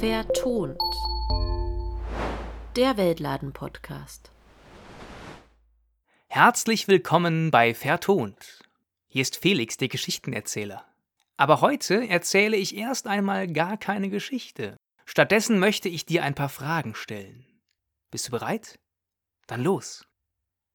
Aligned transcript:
Vertont. 0.00 0.80
Der 2.74 2.96
Weltladen-Podcast. 2.96 4.30
Herzlich 6.26 6.88
willkommen 6.88 7.50
bei 7.50 7.74
Vertont. 7.74 8.62
Hier 9.08 9.20
ist 9.20 9.36
Felix, 9.36 9.76
der 9.76 9.88
Geschichtenerzähler. 9.88 10.86
Aber 11.36 11.60
heute 11.60 12.08
erzähle 12.08 12.56
ich 12.56 12.74
erst 12.78 13.08
einmal 13.08 13.46
gar 13.46 13.76
keine 13.76 14.08
Geschichte. 14.08 14.78
Stattdessen 15.04 15.58
möchte 15.58 15.90
ich 15.90 16.06
dir 16.06 16.24
ein 16.24 16.34
paar 16.34 16.48
Fragen 16.48 16.94
stellen. 16.94 17.44
Bist 18.10 18.28
du 18.28 18.30
bereit? 18.30 18.78
Dann 19.48 19.62
los. 19.62 20.06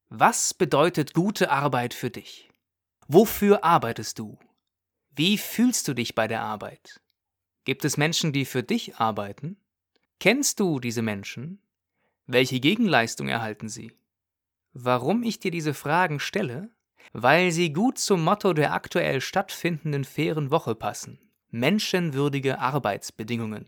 Was 0.09 0.53
bedeutet 0.53 1.15
gute 1.15 1.49
Arbeit 1.49 1.95
für 1.95 2.11
dich? 2.11 2.51
Wofür 3.07 3.63
arbeitest 3.63 4.19
du? 4.19 4.37
Wie 5.15 5.39
fühlst 5.39 5.87
du 5.87 5.95
dich 5.95 6.13
bei 6.13 6.27
der 6.27 6.43
Arbeit? 6.43 7.01
Gibt 7.65 7.83
es 7.83 7.97
Menschen, 7.97 8.31
die 8.31 8.45
für 8.45 8.61
dich 8.61 8.97
arbeiten? 8.97 9.57
Kennst 10.19 10.59
du 10.59 10.79
diese 10.79 11.01
Menschen? 11.01 11.59
Welche 12.27 12.59
Gegenleistung 12.59 13.27
erhalten 13.27 13.69
sie? 13.69 13.91
Warum 14.73 15.23
ich 15.23 15.39
dir 15.39 15.49
diese 15.49 15.73
Fragen 15.73 16.19
stelle? 16.19 16.69
Weil 17.11 17.51
sie 17.51 17.73
gut 17.73 17.97
zum 17.97 18.23
Motto 18.23 18.53
der 18.53 18.73
aktuell 18.73 19.19
stattfindenden 19.19 20.03
fairen 20.03 20.51
Woche 20.51 20.75
passen. 20.75 21.19
Menschenwürdige 21.49 22.59
Arbeitsbedingungen. 22.59 23.65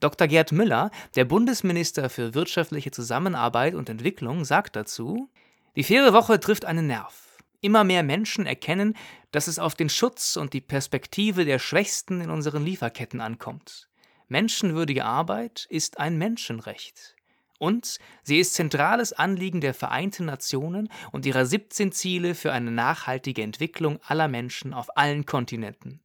Dr. 0.00 0.26
Gerd 0.26 0.52
Müller, 0.52 0.90
der 1.14 1.24
Bundesminister 1.24 2.08
für 2.08 2.32
wirtschaftliche 2.34 2.92
Zusammenarbeit 2.92 3.74
und 3.74 3.90
Entwicklung, 3.90 4.44
sagt 4.44 4.76
dazu, 4.76 5.30
die 5.76 5.82
faire 5.82 6.12
Woche 6.14 6.40
trifft 6.40 6.64
einen 6.64 6.86
Nerv. 6.86 7.27
Immer 7.60 7.82
mehr 7.82 8.02
Menschen 8.02 8.46
erkennen, 8.46 8.94
dass 9.32 9.48
es 9.48 9.58
auf 9.58 9.74
den 9.74 9.88
Schutz 9.88 10.36
und 10.36 10.52
die 10.52 10.60
Perspektive 10.60 11.44
der 11.44 11.58
Schwächsten 11.58 12.20
in 12.20 12.30
unseren 12.30 12.64
Lieferketten 12.64 13.20
ankommt. 13.20 13.88
Menschenwürdige 14.28 15.04
Arbeit 15.04 15.66
ist 15.68 15.98
ein 15.98 16.18
Menschenrecht. 16.18 17.16
Und 17.58 17.98
sie 18.22 18.38
ist 18.38 18.54
zentrales 18.54 19.12
Anliegen 19.12 19.60
der 19.60 19.74
Vereinten 19.74 20.26
Nationen 20.26 20.88
und 21.10 21.26
ihrer 21.26 21.44
17 21.44 21.90
Ziele 21.90 22.36
für 22.36 22.52
eine 22.52 22.70
nachhaltige 22.70 23.42
Entwicklung 23.42 23.98
aller 24.06 24.28
Menschen 24.28 24.72
auf 24.72 24.96
allen 24.96 25.26
Kontinenten. 25.26 26.00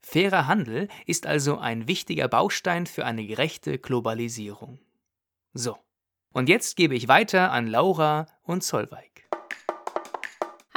Fairer 0.00 0.46
Handel 0.46 0.88
ist 1.04 1.26
also 1.26 1.58
ein 1.58 1.88
wichtiger 1.88 2.28
Baustein 2.28 2.86
für 2.86 3.04
eine 3.04 3.26
gerechte 3.26 3.78
Globalisierung. 3.78 4.78
So, 5.52 5.76
und 6.32 6.48
jetzt 6.48 6.76
gebe 6.76 6.94
ich 6.94 7.08
weiter 7.08 7.50
an 7.50 7.66
Laura 7.66 8.26
und 8.44 8.62
Solveig. 8.62 9.25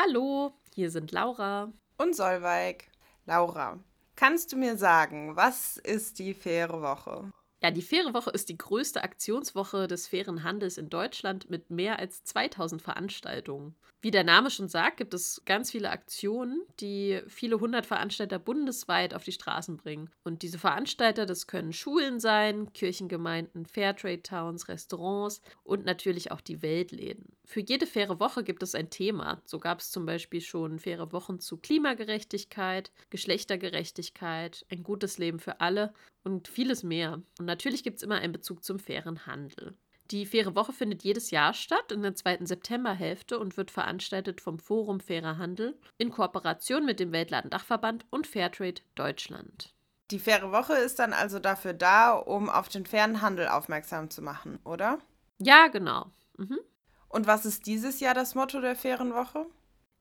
Hallo, 0.02 0.54
hier 0.74 0.92
sind 0.92 1.12
Laura 1.12 1.74
und 1.98 2.16
Solveig. 2.16 2.90
Laura, 3.26 3.80
kannst 4.16 4.54
du 4.54 4.56
mir 4.56 4.78
sagen, 4.78 5.36
was 5.36 5.76
ist 5.76 6.20
die 6.20 6.34
faire 6.34 6.82
Woche? 6.82 7.30
Ja, 7.62 7.72
die 7.72 7.82
Faire 7.82 8.14
Woche 8.14 8.30
ist 8.32 8.48
die 8.48 8.58
größte 8.58 9.04
Aktionswoche 9.04 9.88
des 9.88 10.08
fairen 10.08 10.44
Handels 10.44 10.78
in 10.78 10.90
Deutschland 10.90 11.50
mit 11.50 11.70
mehr 11.70 12.00
als 12.00 12.24
2000 12.24 12.82
Veranstaltungen. 12.82 13.76
Wie 14.02 14.12
der 14.12 14.24
Name 14.24 14.50
schon 14.50 14.70
sagt, 14.70 14.96
gibt 14.96 15.14
es 15.14 15.42
ganz 15.44 15.72
viele 15.72 15.90
Aktionen, 15.90 16.62
die 16.80 17.20
viele 17.28 17.60
hundert 17.60 17.86
Veranstalter 17.86 18.40
bundesweit 18.40 19.14
auf 19.14 19.26
die 19.26 19.34
Straßen 19.34 19.76
bringen. 19.76 20.10
Und 20.24 20.42
diese 20.42 20.58
Veranstalter, 20.58 21.26
das 21.26 21.48
können 21.48 21.74
Schulen 21.74 22.22
sein, 22.22 22.72
Kirchengemeinden, 22.72 23.66
Fairtrade 23.66 24.24
Towns, 24.24 24.70
Restaurants 24.70 25.42
und 25.64 25.84
natürlich 25.84 26.32
auch 26.32 26.40
die 26.40 26.62
Weltläden. 26.62 27.26
Für 27.44 27.60
jede 27.60 27.88
faire 27.88 28.22
Woche 28.22 28.46
gibt 28.46 28.64
es 28.64 28.74
ein 28.74 28.90
Thema. 28.90 29.42
So 29.44 29.60
gab 29.60 29.80
es 29.80 29.92
zum 29.92 30.06
Beispiel 30.06 30.40
schon 30.40 30.80
faire 30.80 31.12
Wochen 31.12 31.40
zu 31.42 31.58
Klimagerechtigkeit, 31.58 32.94
Geschlechtergerechtigkeit, 33.10 34.66
ein 34.72 34.84
gutes 34.84 35.18
Leben 35.18 35.40
für 35.40 35.60
alle 35.60 35.94
und 36.24 36.48
vieles 36.48 36.84
mehr. 36.84 37.22
Und 37.38 37.49
natürlich 37.50 37.84
gibt 37.84 37.98
es 37.98 38.04
immer 38.04 38.16
einen 38.16 38.32
Bezug 38.32 38.64
zum 38.64 38.80
fairen 38.80 39.26
Handel. 39.26 39.76
Die 40.12 40.26
Faire 40.26 40.56
Woche 40.56 40.74
findet 40.74 41.04
jedes 41.04 41.30
Jahr 41.30 41.54
statt 41.54 41.92
in 41.92 42.02
der 42.02 42.16
zweiten 42.16 42.46
Septemberhälfte 42.46 43.38
und 43.38 43.58
wird 43.58 43.70
veranstaltet 43.70 44.42
vom 44.42 44.58
Forum 44.58 45.00
Fairer 45.00 45.38
Handel 45.38 45.78
in 45.98 46.10
Kooperation 46.10 46.86
mit 46.86 47.00
dem 47.00 47.12
Weltladendachverband 47.12 48.06
und 48.10 48.26
Fairtrade 48.26 48.82
Deutschland. 48.96 49.76
Die 50.10 50.18
Faire 50.18 50.52
Woche 50.52 50.74
ist 50.74 50.98
dann 50.98 51.14
also 51.14 51.38
dafür 51.38 51.74
da, 51.74 52.14
um 52.14 52.50
auf 52.50 52.70
den 52.70 52.88
fairen 52.88 53.22
Handel 53.22 53.48
aufmerksam 53.48 54.10
zu 54.10 54.24
machen, 54.24 54.58
oder? 54.64 54.98
Ja, 55.38 55.68
genau. 55.68 56.12
Mhm. 56.38 56.60
Und 57.08 57.28
was 57.28 57.46
ist 57.46 57.68
dieses 57.68 58.00
Jahr 58.00 58.16
das 58.16 58.34
Motto 58.34 58.62
der 58.62 58.76
Fairen 58.76 59.14
Woche? 59.14 59.46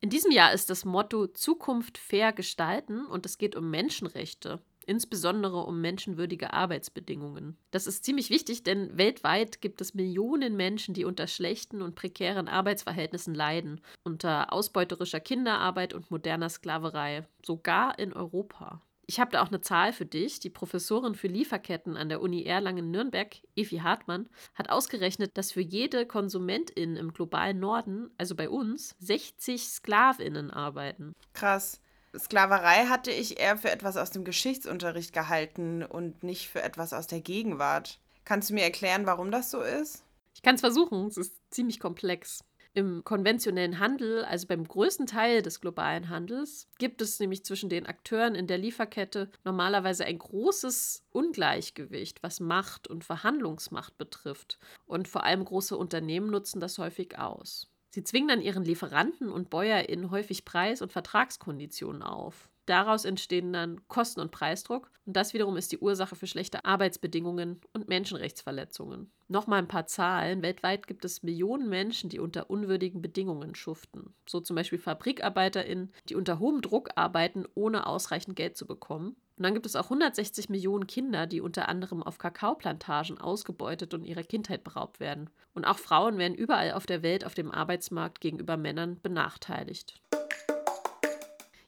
In 0.00 0.08
diesem 0.08 0.30
Jahr 0.30 0.52
ist 0.52 0.70
das 0.70 0.86
Motto 0.86 1.26
Zukunft 1.26 1.98
fair 1.98 2.32
gestalten 2.32 3.04
und 3.04 3.26
es 3.26 3.36
geht 3.36 3.56
um 3.56 3.68
Menschenrechte 3.70 4.62
insbesondere 4.88 5.58
um 5.64 5.80
menschenwürdige 5.80 6.52
Arbeitsbedingungen. 6.52 7.56
Das 7.70 7.86
ist 7.86 8.04
ziemlich 8.04 8.30
wichtig, 8.30 8.62
denn 8.62 8.96
weltweit 8.96 9.60
gibt 9.60 9.80
es 9.80 9.94
Millionen 9.94 10.56
Menschen, 10.56 10.94
die 10.94 11.04
unter 11.04 11.26
schlechten 11.26 11.82
und 11.82 11.94
prekären 11.94 12.48
Arbeitsverhältnissen 12.48 13.34
leiden, 13.34 13.80
unter 14.02 14.52
ausbeuterischer 14.52 15.20
Kinderarbeit 15.20 15.94
und 15.94 16.10
moderner 16.10 16.48
Sklaverei, 16.48 17.26
sogar 17.44 17.98
in 17.98 18.12
Europa. 18.12 18.82
Ich 19.10 19.18
habe 19.18 19.30
da 19.30 19.42
auch 19.42 19.48
eine 19.48 19.62
Zahl 19.62 19.94
für 19.94 20.04
dich. 20.04 20.38
Die 20.38 20.50
Professorin 20.50 21.14
für 21.14 21.28
Lieferketten 21.28 21.96
an 21.96 22.10
der 22.10 22.20
Uni 22.20 22.44
Erlangen-Nürnberg, 22.44 23.36
Evi 23.56 23.78
Hartmann, 23.78 24.28
hat 24.54 24.68
ausgerechnet, 24.68 25.38
dass 25.38 25.52
für 25.52 25.62
jede 25.62 26.04
Konsumentin 26.04 26.94
im 26.94 27.14
globalen 27.14 27.58
Norden, 27.58 28.10
also 28.18 28.34
bei 28.34 28.50
uns, 28.50 28.94
60 28.98 29.66
Sklavinnen 29.66 30.50
arbeiten. 30.50 31.14
Krass. 31.32 31.80
Sklaverei 32.16 32.86
hatte 32.86 33.10
ich 33.10 33.38
eher 33.38 33.56
für 33.56 33.70
etwas 33.70 33.96
aus 33.96 34.10
dem 34.10 34.24
Geschichtsunterricht 34.24 35.12
gehalten 35.12 35.82
und 35.82 36.22
nicht 36.22 36.48
für 36.48 36.62
etwas 36.62 36.92
aus 36.92 37.06
der 37.06 37.20
Gegenwart. 37.20 37.98
Kannst 38.24 38.50
du 38.50 38.54
mir 38.54 38.64
erklären, 38.64 39.06
warum 39.06 39.30
das 39.30 39.50
so 39.50 39.60
ist? 39.60 40.04
Ich 40.34 40.42
kann 40.42 40.54
es 40.54 40.60
versuchen, 40.60 41.06
es 41.08 41.16
ist 41.16 41.34
ziemlich 41.50 41.80
komplex. 41.80 42.44
Im 42.74 43.02
konventionellen 43.02 43.80
Handel, 43.80 44.24
also 44.24 44.46
beim 44.46 44.62
größten 44.62 45.06
Teil 45.06 45.42
des 45.42 45.60
globalen 45.60 46.10
Handels, 46.10 46.68
gibt 46.78 47.00
es 47.02 47.18
nämlich 47.18 47.44
zwischen 47.44 47.68
den 47.68 47.86
Akteuren 47.86 48.34
in 48.34 48.46
der 48.46 48.58
Lieferkette 48.58 49.30
normalerweise 49.42 50.04
ein 50.04 50.18
großes 50.18 51.02
Ungleichgewicht, 51.10 52.22
was 52.22 52.38
Macht 52.38 52.86
und 52.86 53.04
Verhandlungsmacht 53.04 53.98
betrifft. 53.98 54.58
Und 54.86 55.08
vor 55.08 55.24
allem 55.24 55.44
große 55.44 55.76
Unternehmen 55.76 56.30
nutzen 56.30 56.60
das 56.60 56.78
häufig 56.78 57.18
aus. 57.18 57.68
Sie 57.98 58.04
zwingen 58.04 58.28
dann 58.28 58.40
ihren 58.40 58.62
Lieferanten 58.62 59.28
und 59.28 59.50
BäuerInnen 59.50 60.12
häufig 60.12 60.44
Preis- 60.44 60.82
und 60.82 60.92
Vertragskonditionen 60.92 62.04
auf. 62.04 62.48
Daraus 62.64 63.04
entstehen 63.04 63.52
dann 63.52 63.88
Kosten- 63.88 64.20
und 64.20 64.30
Preisdruck 64.30 64.88
und 65.04 65.16
das 65.16 65.34
wiederum 65.34 65.56
ist 65.56 65.72
die 65.72 65.78
Ursache 65.78 66.14
für 66.14 66.28
schlechte 66.28 66.64
Arbeitsbedingungen 66.64 67.60
und 67.72 67.88
Menschenrechtsverletzungen. 67.88 69.10
Nochmal 69.26 69.58
ein 69.58 69.66
paar 69.66 69.86
Zahlen. 69.86 70.42
Weltweit 70.42 70.86
gibt 70.86 71.04
es 71.04 71.24
Millionen 71.24 71.68
Menschen, 71.68 72.08
die 72.08 72.20
unter 72.20 72.50
unwürdigen 72.50 73.02
Bedingungen 73.02 73.56
schuften. 73.56 74.14
So 74.28 74.38
zum 74.38 74.54
Beispiel 74.54 74.78
FabrikarbeiterInnen, 74.78 75.92
die 76.08 76.14
unter 76.14 76.38
hohem 76.38 76.60
Druck 76.60 76.90
arbeiten, 76.94 77.46
ohne 77.56 77.84
ausreichend 77.84 78.36
Geld 78.36 78.56
zu 78.56 78.64
bekommen. 78.64 79.16
Und 79.38 79.44
dann 79.44 79.54
gibt 79.54 79.66
es 79.66 79.76
auch 79.76 79.84
160 79.84 80.48
Millionen 80.48 80.88
Kinder, 80.88 81.28
die 81.28 81.40
unter 81.40 81.68
anderem 81.68 82.02
auf 82.02 82.18
Kakaoplantagen 82.18 83.18
ausgebeutet 83.18 83.94
und 83.94 84.04
ihrer 84.04 84.24
Kindheit 84.24 84.64
beraubt 84.64 84.98
werden. 84.98 85.30
Und 85.54 85.64
auch 85.64 85.78
Frauen 85.78 86.18
werden 86.18 86.34
überall 86.34 86.72
auf 86.72 86.86
der 86.86 87.04
Welt 87.04 87.24
auf 87.24 87.34
dem 87.34 87.52
Arbeitsmarkt 87.52 88.20
gegenüber 88.20 88.56
Männern 88.56 89.00
benachteiligt. 89.00 90.02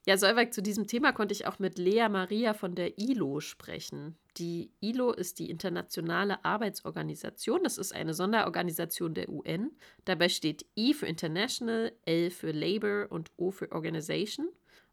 Ja, 0.05 0.17
Solveig, 0.17 0.53
zu 0.53 0.63
diesem 0.63 0.89
Thema 0.89 1.13
konnte 1.13 1.33
ich 1.33 1.47
auch 1.47 1.61
mit 1.61 1.79
Lea 1.79 2.09
Maria 2.09 2.55
von 2.55 2.75
der 2.75 2.99
ILO 2.99 3.39
sprechen. 3.39 4.17
Die 4.39 4.73
ILO 4.81 5.13
ist 5.13 5.39
die 5.39 5.49
Internationale 5.49 6.45
Arbeitsorganisation. 6.45 7.63
Das 7.63 7.79
ist 7.79 7.95
eine 7.95 8.15
Sonderorganisation 8.15 9.15
der 9.15 9.29
UN. 9.29 9.71
Dabei 10.07 10.29
steht 10.29 10.67
I 10.77 10.93
für 10.93 11.07
International, 11.07 11.93
L 12.05 12.31
für 12.31 12.51
Labor 12.51 13.07
und 13.11 13.31
O 13.37 13.53
für 13.53 13.71
Organization. 13.71 14.49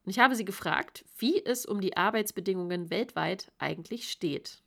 Und 0.08 0.12
ich 0.12 0.20
habe 0.20 0.36
sie 0.36 0.46
gefragt, 0.46 1.04
wie 1.18 1.44
es 1.44 1.66
um 1.66 1.82
die 1.82 1.98
Arbeitsbedingungen 1.98 2.90
weltweit 2.90 3.52
eigentlich 3.58 4.10
steht. 4.10 4.64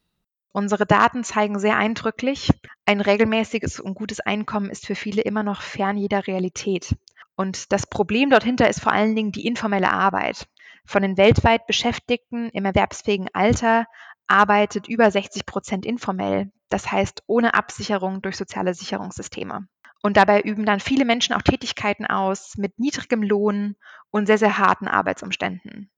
Unsere 0.52 0.84
Daten 0.84 1.24
zeigen 1.24 1.58
sehr 1.58 1.78
eindrücklich, 1.78 2.50
ein 2.84 3.00
regelmäßiges 3.00 3.80
und 3.80 3.94
gutes 3.94 4.20
Einkommen 4.20 4.68
ist 4.68 4.84
für 4.84 4.94
viele 4.94 5.22
immer 5.22 5.42
noch 5.42 5.62
fern 5.62 5.96
jeder 5.96 6.26
Realität. 6.26 6.94
Und 7.36 7.72
das 7.72 7.86
Problem 7.86 8.28
dorthinter 8.28 8.68
ist 8.68 8.82
vor 8.82 8.92
allen 8.92 9.16
Dingen 9.16 9.32
die 9.32 9.46
informelle 9.46 9.90
Arbeit. 9.90 10.46
Von 10.84 11.00
den 11.00 11.16
weltweit 11.16 11.66
Beschäftigten 11.66 12.50
im 12.50 12.66
erwerbsfähigen 12.66 13.30
Alter 13.32 13.86
arbeitet 14.26 14.88
über 14.88 15.10
60 15.10 15.46
Prozent 15.46 15.86
informell, 15.86 16.52
das 16.68 16.92
heißt 16.92 17.22
ohne 17.26 17.54
Absicherung 17.54 18.20
durch 18.20 18.36
soziale 18.36 18.74
Sicherungssysteme. 18.74 19.66
Und 20.02 20.16
dabei 20.16 20.40
üben 20.40 20.64
dann 20.64 20.80
viele 20.80 21.04
Menschen 21.04 21.34
auch 21.34 21.42
Tätigkeiten 21.42 22.06
aus 22.06 22.56
mit 22.56 22.78
niedrigem 22.78 23.22
Lohn 23.22 23.76
und 24.10 24.26
sehr, 24.26 24.38
sehr 24.38 24.58
harten 24.58 24.88
Arbeitsumständen. 24.88 25.90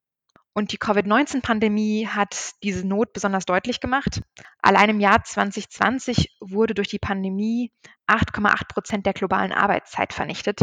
Und 0.55 0.73
die 0.73 0.77
Covid-19-Pandemie 0.77 2.07
hat 2.09 2.53
diese 2.63 2.87
Not 2.87 3.15
besonders 3.15 3.47
deutlich 3.47 3.81
gemacht. 3.81 4.21
Allein 4.61 4.91
im 4.91 5.01
Jahr 5.01 5.25
2020 5.25 6.37
wurde 6.41 6.75
durch 6.75 6.89
die 6.89 6.99
Pandemie 6.99 7.73
8,8 8.07 8.69
Prozent 8.69 9.07
der 9.07 9.15
globalen 9.15 9.53
Arbeitszeit 9.53 10.13
vernichtet. 10.13 10.61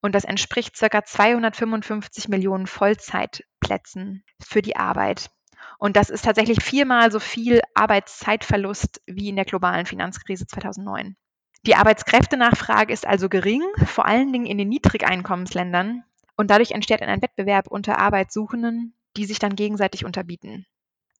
Und 0.00 0.14
das 0.14 0.24
entspricht 0.24 0.78
ca. 0.78 1.04
255 1.04 2.28
Millionen 2.28 2.66
Vollzeitplätzen 2.66 4.24
für 4.42 4.62
die 4.62 4.76
Arbeit. 4.76 5.30
Und 5.78 5.96
das 5.96 6.08
ist 6.08 6.24
tatsächlich 6.24 6.62
viermal 6.62 7.12
so 7.12 7.20
viel 7.20 7.60
Arbeitszeitverlust 7.74 9.02
wie 9.06 9.28
in 9.28 9.36
der 9.36 9.44
globalen 9.44 9.84
Finanzkrise 9.84 10.46
2009. 10.46 11.16
Die 11.66 11.74
Arbeitskräftenachfrage 11.74 12.92
ist 12.92 13.06
also 13.06 13.28
gering, 13.28 13.62
vor 13.84 14.06
allen 14.06 14.32
Dingen 14.32 14.46
in 14.46 14.56
den 14.56 14.68
Niedrigeinkommensländern. 14.68 16.04
Und 16.36 16.50
dadurch 16.50 16.70
entsteht 16.70 17.02
ein 17.02 17.22
Wettbewerb 17.22 17.66
unter 17.66 17.98
Arbeitssuchenden, 17.98 18.94
die 19.16 19.24
sich 19.24 19.40
dann 19.40 19.56
gegenseitig 19.56 20.04
unterbieten. 20.04 20.66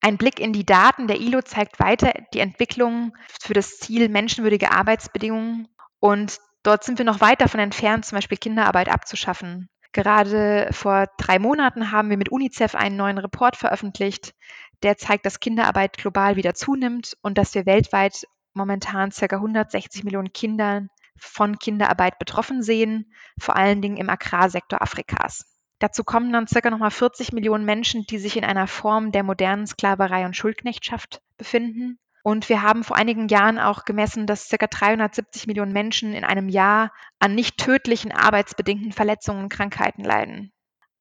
Ein 0.00 0.18
Blick 0.18 0.38
in 0.38 0.52
die 0.52 0.64
Daten 0.64 1.08
der 1.08 1.20
ILO 1.20 1.42
zeigt 1.42 1.80
weiter 1.80 2.12
die 2.32 2.38
Entwicklung 2.38 3.16
für 3.40 3.54
das 3.54 3.78
Ziel 3.78 4.08
menschenwürdige 4.08 4.70
Arbeitsbedingungen. 4.70 5.66
Und 5.98 6.38
dort 6.62 6.84
sind 6.84 6.98
wir 6.98 7.04
noch 7.06 7.20
weit 7.20 7.40
davon 7.40 7.58
entfernt, 7.58 8.04
zum 8.04 8.16
Beispiel 8.16 8.38
Kinderarbeit 8.38 8.88
abzuschaffen. 8.88 9.68
Gerade 9.92 10.68
vor 10.72 11.06
drei 11.18 11.40
Monaten 11.40 11.90
haben 11.90 12.10
wir 12.10 12.18
mit 12.18 12.28
UNICEF 12.28 12.74
einen 12.74 12.96
neuen 12.96 13.18
Report 13.18 13.56
veröffentlicht, 13.56 14.34
der 14.82 14.96
zeigt, 14.96 15.26
dass 15.26 15.40
Kinderarbeit 15.40 15.96
global 15.96 16.36
wieder 16.36 16.54
zunimmt 16.54 17.16
und 17.22 17.38
dass 17.38 17.54
wir 17.54 17.66
weltweit 17.66 18.26
momentan 18.56 19.10
ca. 19.10 19.36
160 19.36 20.04
Millionen 20.04 20.32
Kinder 20.32 20.88
von 21.18 21.58
Kinderarbeit 21.58 22.18
betroffen 22.18 22.62
sehen, 22.62 23.12
vor 23.38 23.56
allen 23.56 23.80
Dingen 23.82 23.96
im 23.96 24.10
Agrarsektor 24.10 24.82
Afrikas. 24.82 25.44
Dazu 25.78 26.04
kommen 26.04 26.32
dann 26.32 26.46
ca. 26.46 26.70
nochmal 26.70 26.90
40 26.90 27.32
Millionen 27.32 27.64
Menschen, 27.64 28.04
die 28.08 28.18
sich 28.18 28.36
in 28.36 28.44
einer 28.44 28.66
Form 28.66 29.12
der 29.12 29.22
modernen 29.22 29.66
Sklaverei 29.66 30.24
und 30.24 30.36
Schuldknechtschaft 30.36 31.20
befinden. 31.36 31.98
Und 32.22 32.48
wir 32.48 32.62
haben 32.62 32.82
vor 32.82 32.96
einigen 32.96 33.28
Jahren 33.28 33.58
auch 33.58 33.84
gemessen, 33.84 34.26
dass 34.26 34.48
ca. 34.48 34.66
370 34.66 35.46
Millionen 35.46 35.72
Menschen 35.72 36.12
in 36.12 36.24
einem 36.24 36.48
Jahr 36.48 36.90
an 37.18 37.34
nicht 37.34 37.58
tödlichen 37.58 38.10
arbeitsbedingten 38.10 38.92
Verletzungen 38.92 39.44
und 39.44 39.48
Krankheiten 39.48 40.02
leiden. 40.02 40.52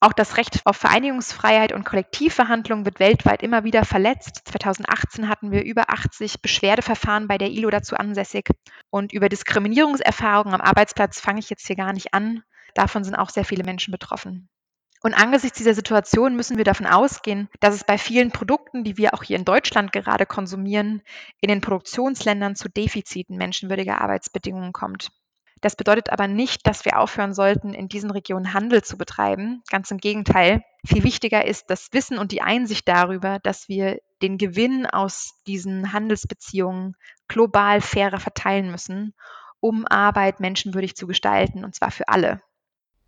Auch 0.05 0.13
das 0.13 0.37
Recht 0.37 0.61
auf 0.65 0.77
Vereinigungsfreiheit 0.77 1.71
und 1.71 1.83
Kollektivverhandlung 1.83 2.85
wird 2.85 2.99
weltweit 2.99 3.41
immer 3.41 3.63
wieder 3.63 3.85
verletzt. 3.85 4.43
2018 4.45 5.27
hatten 5.27 5.49
wir 5.49 5.63
über 5.63 5.89
80 5.89 6.43
Beschwerdeverfahren 6.43 7.27
bei 7.27 7.39
der 7.39 7.49
ILO 7.49 7.71
dazu 7.71 7.95
ansässig. 7.95 8.51
Und 8.91 9.13
über 9.13 9.29
Diskriminierungserfahrungen 9.29 10.53
am 10.53 10.61
Arbeitsplatz 10.61 11.19
fange 11.19 11.39
ich 11.39 11.49
jetzt 11.49 11.65
hier 11.65 11.75
gar 11.75 11.91
nicht 11.91 12.13
an. 12.13 12.43
Davon 12.75 13.03
sind 13.03 13.15
auch 13.15 13.31
sehr 13.31 13.45
viele 13.45 13.63
Menschen 13.63 13.91
betroffen. 13.91 14.47
Und 15.01 15.15
angesichts 15.15 15.57
dieser 15.57 15.73
Situation 15.73 16.35
müssen 16.35 16.57
wir 16.57 16.65
davon 16.65 16.85
ausgehen, 16.85 17.49
dass 17.59 17.73
es 17.73 17.83
bei 17.83 17.97
vielen 17.97 18.29
Produkten, 18.29 18.83
die 18.83 18.97
wir 18.97 19.15
auch 19.15 19.23
hier 19.23 19.39
in 19.39 19.45
Deutschland 19.45 19.91
gerade 19.91 20.27
konsumieren, 20.27 21.01
in 21.41 21.49
den 21.49 21.61
Produktionsländern 21.61 22.55
zu 22.55 22.69
Defiziten 22.69 23.37
menschenwürdiger 23.37 23.99
Arbeitsbedingungen 24.01 24.71
kommt. 24.71 25.09
Das 25.65 25.75
bedeutet 25.75 26.11
aber 26.11 26.27
nicht, 26.27 26.67
dass 26.67 26.85
wir 26.85 26.99
aufhören 26.99 27.33
sollten, 27.33 27.73
in 27.73 27.87
diesen 27.87 28.11
Regionen 28.11 28.53
Handel 28.53 28.83
zu 28.83 28.99
betreiben. 28.99 29.63
Ganz 29.71 29.89
im 29.89 29.97
Gegenteil. 29.97 30.61
Viel 30.85 31.03
wichtiger 31.03 31.43
ist 31.43 31.71
das 31.71 31.87
Wissen 31.91 32.19
und 32.19 32.31
die 32.31 32.43
Einsicht 32.43 32.87
darüber, 32.87 33.39
dass 33.39 33.67
wir 33.67 33.97
den 34.21 34.37
Gewinn 34.37 34.85
aus 34.85 35.31
diesen 35.47 35.91
Handelsbeziehungen 35.91 36.95
global 37.27 37.81
fairer 37.81 38.19
verteilen 38.19 38.69
müssen, 38.69 39.15
um 39.59 39.87
Arbeit 39.87 40.39
menschenwürdig 40.39 40.95
zu 40.95 41.07
gestalten, 41.07 41.65
und 41.65 41.73
zwar 41.73 41.89
für 41.89 42.09
alle. 42.09 42.41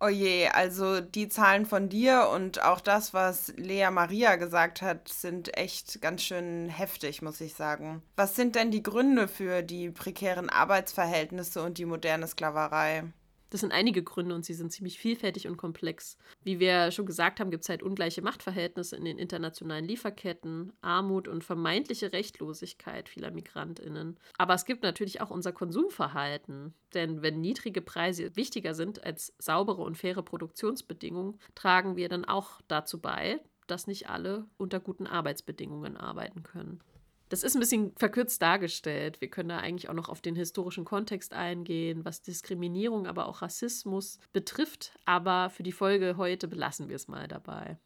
Oh 0.00 0.06
also 0.54 1.00
die 1.00 1.28
Zahlen 1.28 1.66
von 1.66 1.88
dir 1.88 2.28
und 2.32 2.62
auch 2.62 2.80
das, 2.80 3.14
was 3.14 3.52
Lea 3.56 3.90
Maria 3.90 4.36
gesagt 4.36 4.80
hat, 4.80 5.08
sind 5.08 5.56
echt 5.56 6.00
ganz 6.00 6.22
schön 6.22 6.68
heftig, 6.68 7.20
muss 7.20 7.40
ich 7.40 7.54
sagen. 7.54 8.02
Was 8.14 8.36
sind 8.36 8.54
denn 8.54 8.70
die 8.70 8.82
Gründe 8.82 9.26
für 9.26 9.62
die 9.62 9.90
prekären 9.90 10.50
Arbeitsverhältnisse 10.50 11.62
und 11.62 11.78
die 11.78 11.84
moderne 11.84 12.28
Sklaverei? 12.28 13.12
Das 13.50 13.60
sind 13.60 13.72
einige 13.72 14.02
Gründe 14.02 14.34
und 14.34 14.44
sie 14.44 14.54
sind 14.54 14.72
ziemlich 14.72 14.98
vielfältig 14.98 15.48
und 15.48 15.56
komplex. 15.56 16.18
Wie 16.44 16.60
wir 16.60 16.90
schon 16.90 17.06
gesagt 17.06 17.40
haben, 17.40 17.50
gibt 17.50 17.64
es 17.64 17.68
halt 17.68 17.82
ungleiche 17.82 18.22
Machtverhältnisse 18.22 18.96
in 18.96 19.04
den 19.04 19.18
internationalen 19.18 19.84
Lieferketten, 19.84 20.72
Armut 20.82 21.28
und 21.28 21.44
vermeintliche 21.44 22.12
Rechtlosigkeit 22.12 23.08
vieler 23.08 23.30
Migrantinnen. 23.30 24.18
Aber 24.36 24.54
es 24.54 24.66
gibt 24.66 24.82
natürlich 24.82 25.20
auch 25.20 25.30
unser 25.30 25.52
Konsumverhalten. 25.52 26.74
Denn 26.94 27.22
wenn 27.22 27.40
niedrige 27.40 27.80
Preise 27.80 28.34
wichtiger 28.36 28.74
sind 28.74 29.04
als 29.04 29.34
saubere 29.38 29.82
und 29.82 29.96
faire 29.96 30.22
Produktionsbedingungen, 30.22 31.38
tragen 31.54 31.96
wir 31.96 32.08
dann 32.08 32.24
auch 32.24 32.60
dazu 32.68 33.00
bei, 33.00 33.40
dass 33.66 33.86
nicht 33.86 34.08
alle 34.08 34.46
unter 34.56 34.80
guten 34.80 35.06
Arbeitsbedingungen 35.06 35.96
arbeiten 35.96 36.42
können. 36.42 36.80
Das 37.28 37.42
ist 37.42 37.54
ein 37.54 37.60
bisschen 37.60 37.92
verkürzt 37.96 38.40
dargestellt. 38.40 39.20
Wir 39.20 39.28
können 39.28 39.50
da 39.50 39.58
eigentlich 39.58 39.88
auch 39.88 39.94
noch 39.94 40.08
auf 40.08 40.20
den 40.20 40.34
historischen 40.34 40.84
Kontext 40.84 41.34
eingehen, 41.34 42.04
was 42.04 42.22
Diskriminierung, 42.22 43.06
aber 43.06 43.26
auch 43.26 43.42
Rassismus 43.42 44.18
betrifft. 44.32 44.98
Aber 45.04 45.50
für 45.50 45.62
die 45.62 45.72
Folge 45.72 46.16
heute 46.16 46.48
belassen 46.48 46.88
wir 46.88 46.96
es 46.96 47.08
mal 47.08 47.28
dabei. 47.28 47.78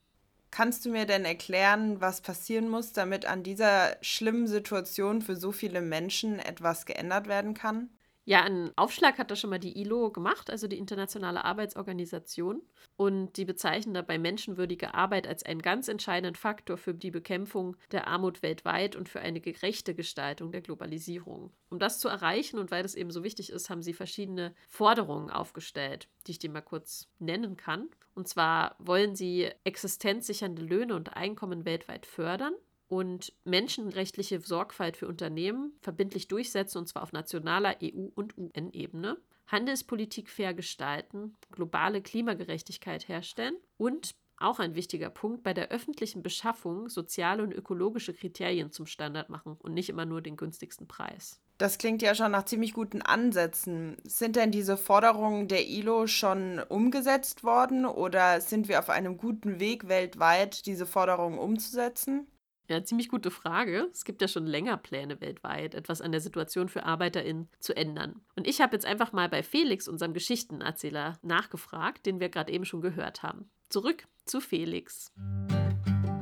Kannst 0.52 0.84
du 0.84 0.90
mir 0.90 1.06
denn 1.06 1.24
erklären, 1.24 2.00
was 2.00 2.20
passieren 2.20 2.68
muss, 2.68 2.92
damit 2.92 3.24
an 3.24 3.42
dieser 3.42 3.96
schlimmen 4.02 4.46
Situation 4.46 5.22
für 5.22 5.34
so 5.34 5.50
viele 5.50 5.80
Menschen 5.80 6.38
etwas 6.38 6.84
geändert 6.84 7.26
werden 7.26 7.54
kann? 7.54 7.88
Ja, 8.24 8.42
einen 8.42 8.70
Aufschlag 8.76 9.18
hat 9.18 9.32
da 9.32 9.36
schon 9.36 9.50
mal 9.50 9.58
die 9.58 9.80
ILO 9.80 10.10
gemacht, 10.10 10.48
also 10.48 10.68
die 10.68 10.78
Internationale 10.78 11.44
Arbeitsorganisation. 11.44 12.62
Und 12.96 13.36
die 13.36 13.44
bezeichnen 13.44 13.94
dabei 13.94 14.18
menschenwürdige 14.18 14.94
Arbeit 14.94 15.26
als 15.26 15.42
einen 15.42 15.60
ganz 15.60 15.88
entscheidenden 15.88 16.36
Faktor 16.36 16.76
für 16.76 16.94
die 16.94 17.10
Bekämpfung 17.10 17.76
der 17.90 18.06
Armut 18.06 18.42
weltweit 18.42 18.94
und 18.94 19.08
für 19.08 19.20
eine 19.20 19.40
gerechte 19.40 19.94
Gestaltung 19.94 20.52
der 20.52 20.60
Globalisierung. 20.60 21.50
Um 21.68 21.80
das 21.80 21.98
zu 21.98 22.08
erreichen 22.08 22.58
und 22.58 22.70
weil 22.70 22.84
das 22.84 22.94
eben 22.94 23.10
so 23.10 23.24
wichtig 23.24 23.50
ist, 23.50 23.70
haben 23.70 23.82
sie 23.82 23.94
verschiedene 23.94 24.54
Forderungen 24.68 25.30
aufgestellt, 25.30 26.06
die 26.26 26.32
ich 26.32 26.38
dir 26.38 26.50
mal 26.50 26.60
kurz 26.60 27.08
nennen 27.18 27.56
kann. 27.56 27.88
Und 28.14 28.28
zwar 28.28 28.76
wollen 28.78 29.16
sie 29.16 29.50
existenzsichernde 29.64 30.62
Löhne 30.62 30.94
und 30.94 31.16
Einkommen 31.16 31.64
weltweit 31.64 32.06
fördern 32.06 32.54
und 32.92 33.32
menschenrechtliche 33.44 34.38
Sorgfalt 34.40 34.98
für 34.98 35.08
Unternehmen 35.08 35.72
verbindlich 35.80 36.28
durchsetzen, 36.28 36.76
und 36.76 36.88
zwar 36.88 37.02
auf 37.02 37.12
nationaler 37.12 37.76
EU- 37.82 38.10
und 38.14 38.36
UN-Ebene. 38.36 39.16
Handelspolitik 39.46 40.28
fair 40.28 40.52
gestalten, 40.52 41.34
globale 41.50 42.02
Klimagerechtigkeit 42.02 43.08
herstellen 43.08 43.56
und 43.78 44.14
auch 44.36 44.58
ein 44.58 44.74
wichtiger 44.74 45.08
Punkt, 45.08 45.42
bei 45.42 45.54
der 45.54 45.70
öffentlichen 45.70 46.22
Beschaffung 46.22 46.90
soziale 46.90 47.42
und 47.42 47.54
ökologische 47.54 48.12
Kriterien 48.12 48.70
zum 48.72 48.84
Standard 48.84 49.30
machen 49.30 49.56
und 49.58 49.72
nicht 49.72 49.88
immer 49.88 50.04
nur 50.04 50.20
den 50.20 50.36
günstigsten 50.36 50.86
Preis. 50.86 51.40
Das 51.56 51.78
klingt 51.78 52.02
ja 52.02 52.14
schon 52.14 52.32
nach 52.32 52.44
ziemlich 52.44 52.74
guten 52.74 53.00
Ansätzen. 53.00 53.96
Sind 54.04 54.36
denn 54.36 54.50
diese 54.50 54.76
Forderungen 54.76 55.48
der 55.48 55.66
ILO 55.66 56.08
schon 56.08 56.60
umgesetzt 56.68 57.42
worden 57.42 57.86
oder 57.86 58.42
sind 58.42 58.68
wir 58.68 58.80
auf 58.80 58.90
einem 58.90 59.16
guten 59.16 59.60
Weg 59.60 59.88
weltweit, 59.88 60.66
diese 60.66 60.84
Forderungen 60.84 61.38
umzusetzen? 61.38 62.26
Ja, 62.72 62.82
ziemlich 62.82 63.10
gute 63.10 63.30
Frage. 63.30 63.90
Es 63.92 64.06
gibt 64.06 64.22
ja 64.22 64.28
schon 64.28 64.46
länger 64.46 64.78
Pläne 64.78 65.20
weltweit, 65.20 65.74
etwas 65.74 66.00
an 66.00 66.10
der 66.10 66.22
Situation 66.22 66.70
für 66.70 66.84
ArbeiterInnen 66.84 67.50
zu 67.60 67.76
ändern. 67.76 68.22
Und 68.34 68.46
ich 68.46 68.62
habe 68.62 68.74
jetzt 68.74 68.86
einfach 68.86 69.12
mal 69.12 69.28
bei 69.28 69.42
Felix, 69.42 69.88
unserem 69.88 70.14
Geschichtenerzähler, 70.14 71.18
nachgefragt, 71.20 72.06
den 72.06 72.18
wir 72.18 72.30
gerade 72.30 72.50
eben 72.50 72.64
schon 72.64 72.80
gehört 72.80 73.22
haben. 73.22 73.50
Zurück 73.68 74.06
zu 74.24 74.40
Felix. 74.40 75.12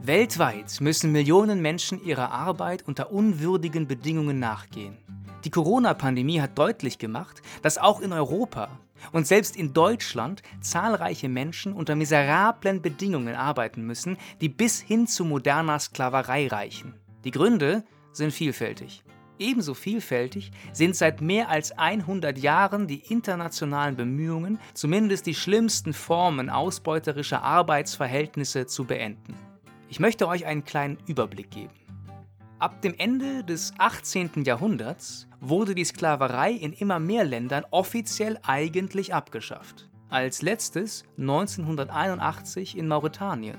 Weltweit 0.02 0.80
müssen 0.80 1.12
Millionen 1.12 1.62
Menschen 1.62 2.02
ihrer 2.02 2.32
Arbeit 2.32 2.82
unter 2.88 3.12
unwürdigen 3.12 3.86
Bedingungen 3.86 4.40
nachgehen. 4.40 4.98
Die 5.44 5.50
Corona-Pandemie 5.50 6.40
hat 6.40 6.58
deutlich 6.58 6.98
gemacht, 6.98 7.42
dass 7.62 7.78
auch 7.78 8.00
in 8.00 8.12
Europa 8.12 8.80
und 9.12 9.26
selbst 9.26 9.56
in 9.56 9.72
Deutschland 9.72 10.42
zahlreiche 10.60 11.28
Menschen 11.28 11.72
unter 11.72 11.96
miserablen 11.96 12.82
Bedingungen 12.82 13.34
arbeiten 13.34 13.82
müssen, 13.82 14.16
die 14.40 14.48
bis 14.48 14.80
hin 14.80 15.06
zu 15.06 15.24
moderner 15.24 15.78
Sklaverei 15.78 16.48
reichen. 16.48 16.94
Die 17.24 17.30
Gründe 17.30 17.84
sind 18.12 18.32
vielfältig. 18.32 19.02
Ebenso 19.38 19.72
vielfältig 19.72 20.52
sind 20.72 20.94
seit 20.94 21.22
mehr 21.22 21.48
als 21.48 21.72
100 21.72 22.36
Jahren 22.38 22.86
die 22.86 22.98
internationalen 23.10 23.96
Bemühungen, 23.96 24.58
zumindest 24.74 25.24
die 25.24 25.34
schlimmsten 25.34 25.94
Formen 25.94 26.50
ausbeuterischer 26.50 27.42
Arbeitsverhältnisse 27.42 28.66
zu 28.66 28.84
beenden. 28.84 29.34
Ich 29.88 29.98
möchte 29.98 30.28
euch 30.28 30.44
einen 30.44 30.64
kleinen 30.64 30.98
Überblick 31.06 31.50
geben. 31.50 31.79
Ab 32.60 32.82
dem 32.82 32.94
Ende 32.98 33.42
des 33.42 33.72
18. 33.78 34.44
Jahrhunderts 34.44 35.26
wurde 35.40 35.74
die 35.74 35.86
Sklaverei 35.86 36.52
in 36.52 36.74
immer 36.74 36.98
mehr 36.98 37.24
Ländern 37.24 37.64
offiziell 37.70 38.38
eigentlich 38.42 39.14
abgeschafft. 39.14 39.88
Als 40.10 40.42
letztes 40.42 41.04
1981 41.16 42.76
in 42.76 42.86
Mauretanien. 42.86 43.56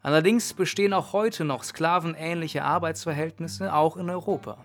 Allerdings 0.00 0.54
bestehen 0.54 0.92
auch 0.92 1.12
heute 1.12 1.44
noch 1.44 1.64
sklavenähnliche 1.64 2.62
Arbeitsverhältnisse 2.62 3.74
auch 3.74 3.96
in 3.96 4.10
Europa. 4.10 4.58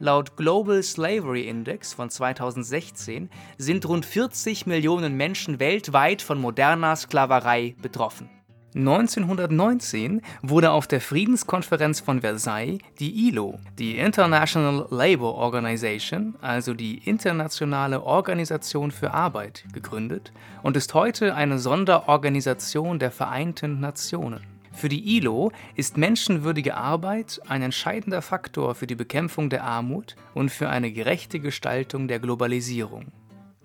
Laut 0.00 0.36
Global 0.36 0.82
Slavery 0.82 1.46
Index 1.46 1.92
von 1.92 2.10
2016 2.10 3.30
sind 3.58 3.86
rund 3.86 4.06
40 4.06 4.66
Millionen 4.66 5.16
Menschen 5.16 5.60
weltweit 5.60 6.20
von 6.20 6.40
moderner 6.40 6.96
Sklaverei 6.96 7.76
betroffen. 7.80 8.28
1919 8.74 10.22
wurde 10.42 10.70
auf 10.70 10.86
der 10.86 11.00
Friedenskonferenz 11.00 11.98
von 11.98 12.20
Versailles 12.20 12.78
die 13.00 13.28
ILO, 13.28 13.58
die 13.80 13.98
International 13.98 14.86
Labour 14.90 15.34
Organization, 15.34 16.36
also 16.40 16.72
die 16.72 16.98
Internationale 16.98 18.00
Organisation 18.02 18.92
für 18.92 19.12
Arbeit, 19.12 19.64
gegründet 19.72 20.32
und 20.62 20.76
ist 20.76 20.94
heute 20.94 21.34
eine 21.34 21.58
Sonderorganisation 21.58 23.00
der 23.00 23.10
Vereinten 23.10 23.80
Nationen. 23.80 24.40
Für 24.72 24.88
die 24.88 25.16
ILO 25.16 25.50
ist 25.74 25.96
menschenwürdige 25.96 26.76
Arbeit 26.76 27.40
ein 27.48 27.62
entscheidender 27.62 28.22
Faktor 28.22 28.76
für 28.76 28.86
die 28.86 28.94
Bekämpfung 28.94 29.50
der 29.50 29.64
Armut 29.64 30.14
und 30.32 30.50
für 30.50 30.68
eine 30.68 30.92
gerechte 30.92 31.40
Gestaltung 31.40 32.06
der 32.06 32.20
Globalisierung. 32.20 33.06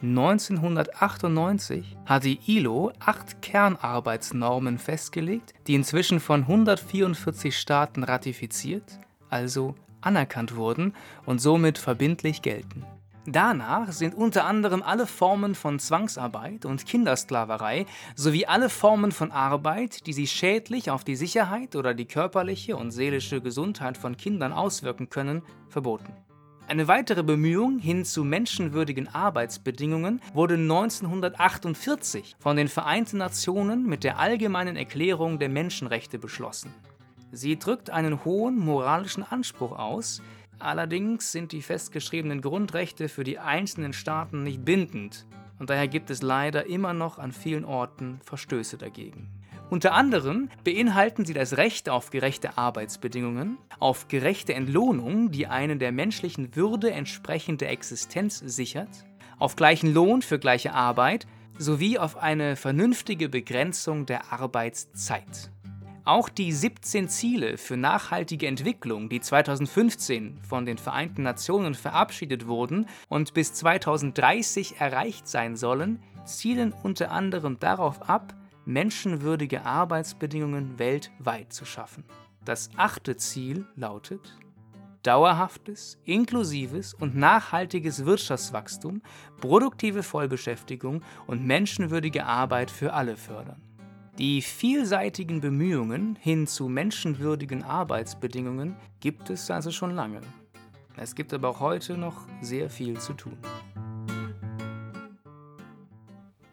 1998 0.01 1.97
hat 2.05 2.25
die 2.25 2.39
ILO 2.47 2.91
acht 2.99 3.41
Kernarbeitsnormen 3.41 4.77
festgelegt, 4.77 5.53
die 5.67 5.75
inzwischen 5.75 6.19
von 6.19 6.41
144 6.41 7.57
Staaten 7.57 8.03
ratifiziert, 8.03 8.99
also 9.29 9.75
anerkannt 10.01 10.55
wurden 10.55 10.93
und 11.25 11.39
somit 11.39 11.77
verbindlich 11.77 12.41
gelten. 12.41 12.85
Danach 13.27 13.91
sind 13.91 14.13
unter 14.13 14.45
anderem 14.45 14.83
alle 14.83 15.07
Formen 15.07 15.55
von 15.55 15.79
Zwangsarbeit 15.79 16.65
und 16.65 16.85
Kindersklaverei 16.85 17.87
sowie 18.15 18.45
alle 18.45 18.69
Formen 18.69 19.11
von 19.11 19.31
Arbeit, 19.31 20.05
die 20.05 20.13
sich 20.13 20.31
schädlich 20.31 20.91
auf 20.91 21.03
die 21.03 21.15
Sicherheit 21.15 21.75
oder 21.75 21.95
die 21.95 22.05
körperliche 22.05 22.77
und 22.77 22.91
seelische 22.91 23.41
Gesundheit 23.41 23.97
von 23.97 24.15
Kindern 24.15 24.53
auswirken 24.53 25.09
können, 25.09 25.41
verboten. 25.69 26.13
Eine 26.67 26.87
weitere 26.87 27.23
Bemühung 27.23 27.79
hin 27.79 28.05
zu 28.05 28.23
menschenwürdigen 28.23 29.07
Arbeitsbedingungen 29.07 30.21
wurde 30.33 30.55
1948 30.55 32.35
von 32.39 32.57
den 32.57 32.67
Vereinten 32.67 33.17
Nationen 33.17 33.85
mit 33.85 34.03
der 34.03 34.19
Allgemeinen 34.19 34.75
Erklärung 34.75 35.37
der 35.37 35.49
Menschenrechte 35.49 36.17
beschlossen. 36.17 36.73
Sie 37.31 37.59
drückt 37.59 37.89
einen 37.89 38.25
hohen 38.25 38.57
moralischen 38.57 39.23
Anspruch 39.23 39.77
aus, 39.77 40.21
Allerdings 40.59 41.31
sind 41.31 41.51
die 41.51 41.61
festgeschriebenen 41.61 42.41
Grundrechte 42.41 43.09
für 43.09 43.23
die 43.23 43.39
einzelnen 43.39 43.93
Staaten 43.93 44.43
nicht 44.43 44.63
bindend 44.63 45.25
und 45.59 45.69
daher 45.69 45.87
gibt 45.87 46.09
es 46.09 46.21
leider 46.21 46.65
immer 46.65 46.93
noch 46.93 47.19
an 47.19 47.31
vielen 47.31 47.65
Orten 47.65 48.19
Verstöße 48.23 48.77
dagegen. 48.77 49.29
Unter 49.69 49.93
anderem 49.93 50.49
beinhalten 50.63 51.25
sie 51.25 51.33
das 51.33 51.57
Recht 51.57 51.89
auf 51.89 52.11
gerechte 52.11 52.57
Arbeitsbedingungen, 52.57 53.57
auf 53.79 54.07
gerechte 54.07 54.53
Entlohnung, 54.53 55.31
die 55.31 55.47
eine 55.47 55.77
der 55.77 55.91
menschlichen 55.91 56.55
Würde 56.55 56.91
entsprechende 56.91 57.65
Existenz 57.65 58.39
sichert, 58.39 59.05
auf 59.39 59.55
gleichen 59.55 59.91
Lohn 59.93 60.21
für 60.21 60.37
gleiche 60.37 60.73
Arbeit 60.73 61.25
sowie 61.57 61.97
auf 61.97 62.17
eine 62.17 62.55
vernünftige 62.55 63.27
Begrenzung 63.27 64.05
der 64.05 64.31
Arbeitszeit. 64.31 65.51
Auch 66.03 66.29
die 66.29 66.51
17 66.51 67.09
Ziele 67.09 67.57
für 67.57 67.77
nachhaltige 67.77 68.45
Entwicklung, 68.45 69.09
die 69.09 69.19
2015 69.19 70.37
von 70.47 70.67
den 70.67 70.77
Vereinten 70.77 71.23
Nationen 71.23 71.73
verabschiedet 71.73 72.45
wurden 72.45 72.87
und 73.09 73.33
bis 73.33 73.53
2030 73.55 74.79
erreicht 74.79 75.27
sein 75.27 75.55
sollen, 75.55 76.03
zielen 76.23 76.71
unter 76.83 77.09
anderem 77.09 77.59
darauf 77.59 78.07
ab, 78.07 78.35
menschenwürdige 78.65 79.65
Arbeitsbedingungen 79.65 80.77
weltweit 80.79 81.53
zu 81.53 81.65
schaffen. 81.65 82.03
Das 82.43 82.69
achte 82.75 83.15
Ziel 83.17 83.65
lautet 83.75 84.37
dauerhaftes, 85.05 85.99
inklusives 86.03 86.93
und 86.95 87.15
nachhaltiges 87.15 88.05
Wirtschaftswachstum, 88.05 89.01
produktive 89.39 90.01
Vollbeschäftigung 90.01 91.03
und 91.27 91.45
menschenwürdige 91.45 92.25
Arbeit 92.25 92.71
für 92.71 92.93
alle 92.93 93.15
fördern. 93.15 93.61
Die 94.17 94.41
vielseitigen 94.41 95.41
Bemühungen 95.41 96.17
hin 96.19 96.47
zu 96.47 96.69
menschenwürdigen 96.69 97.63
Arbeitsbedingungen 97.63 98.75
gibt 98.99 99.29
es 99.29 99.51
also 99.51 99.71
schon 99.71 99.91
lange. 99.91 100.21
Es 100.97 101.13
gibt 101.13 101.33
aber 101.33 101.49
auch 101.49 101.59
heute 101.59 101.97
noch 101.97 102.25
sehr 102.41 102.69
viel 102.69 102.97
zu 102.97 103.13
tun. 103.13 103.37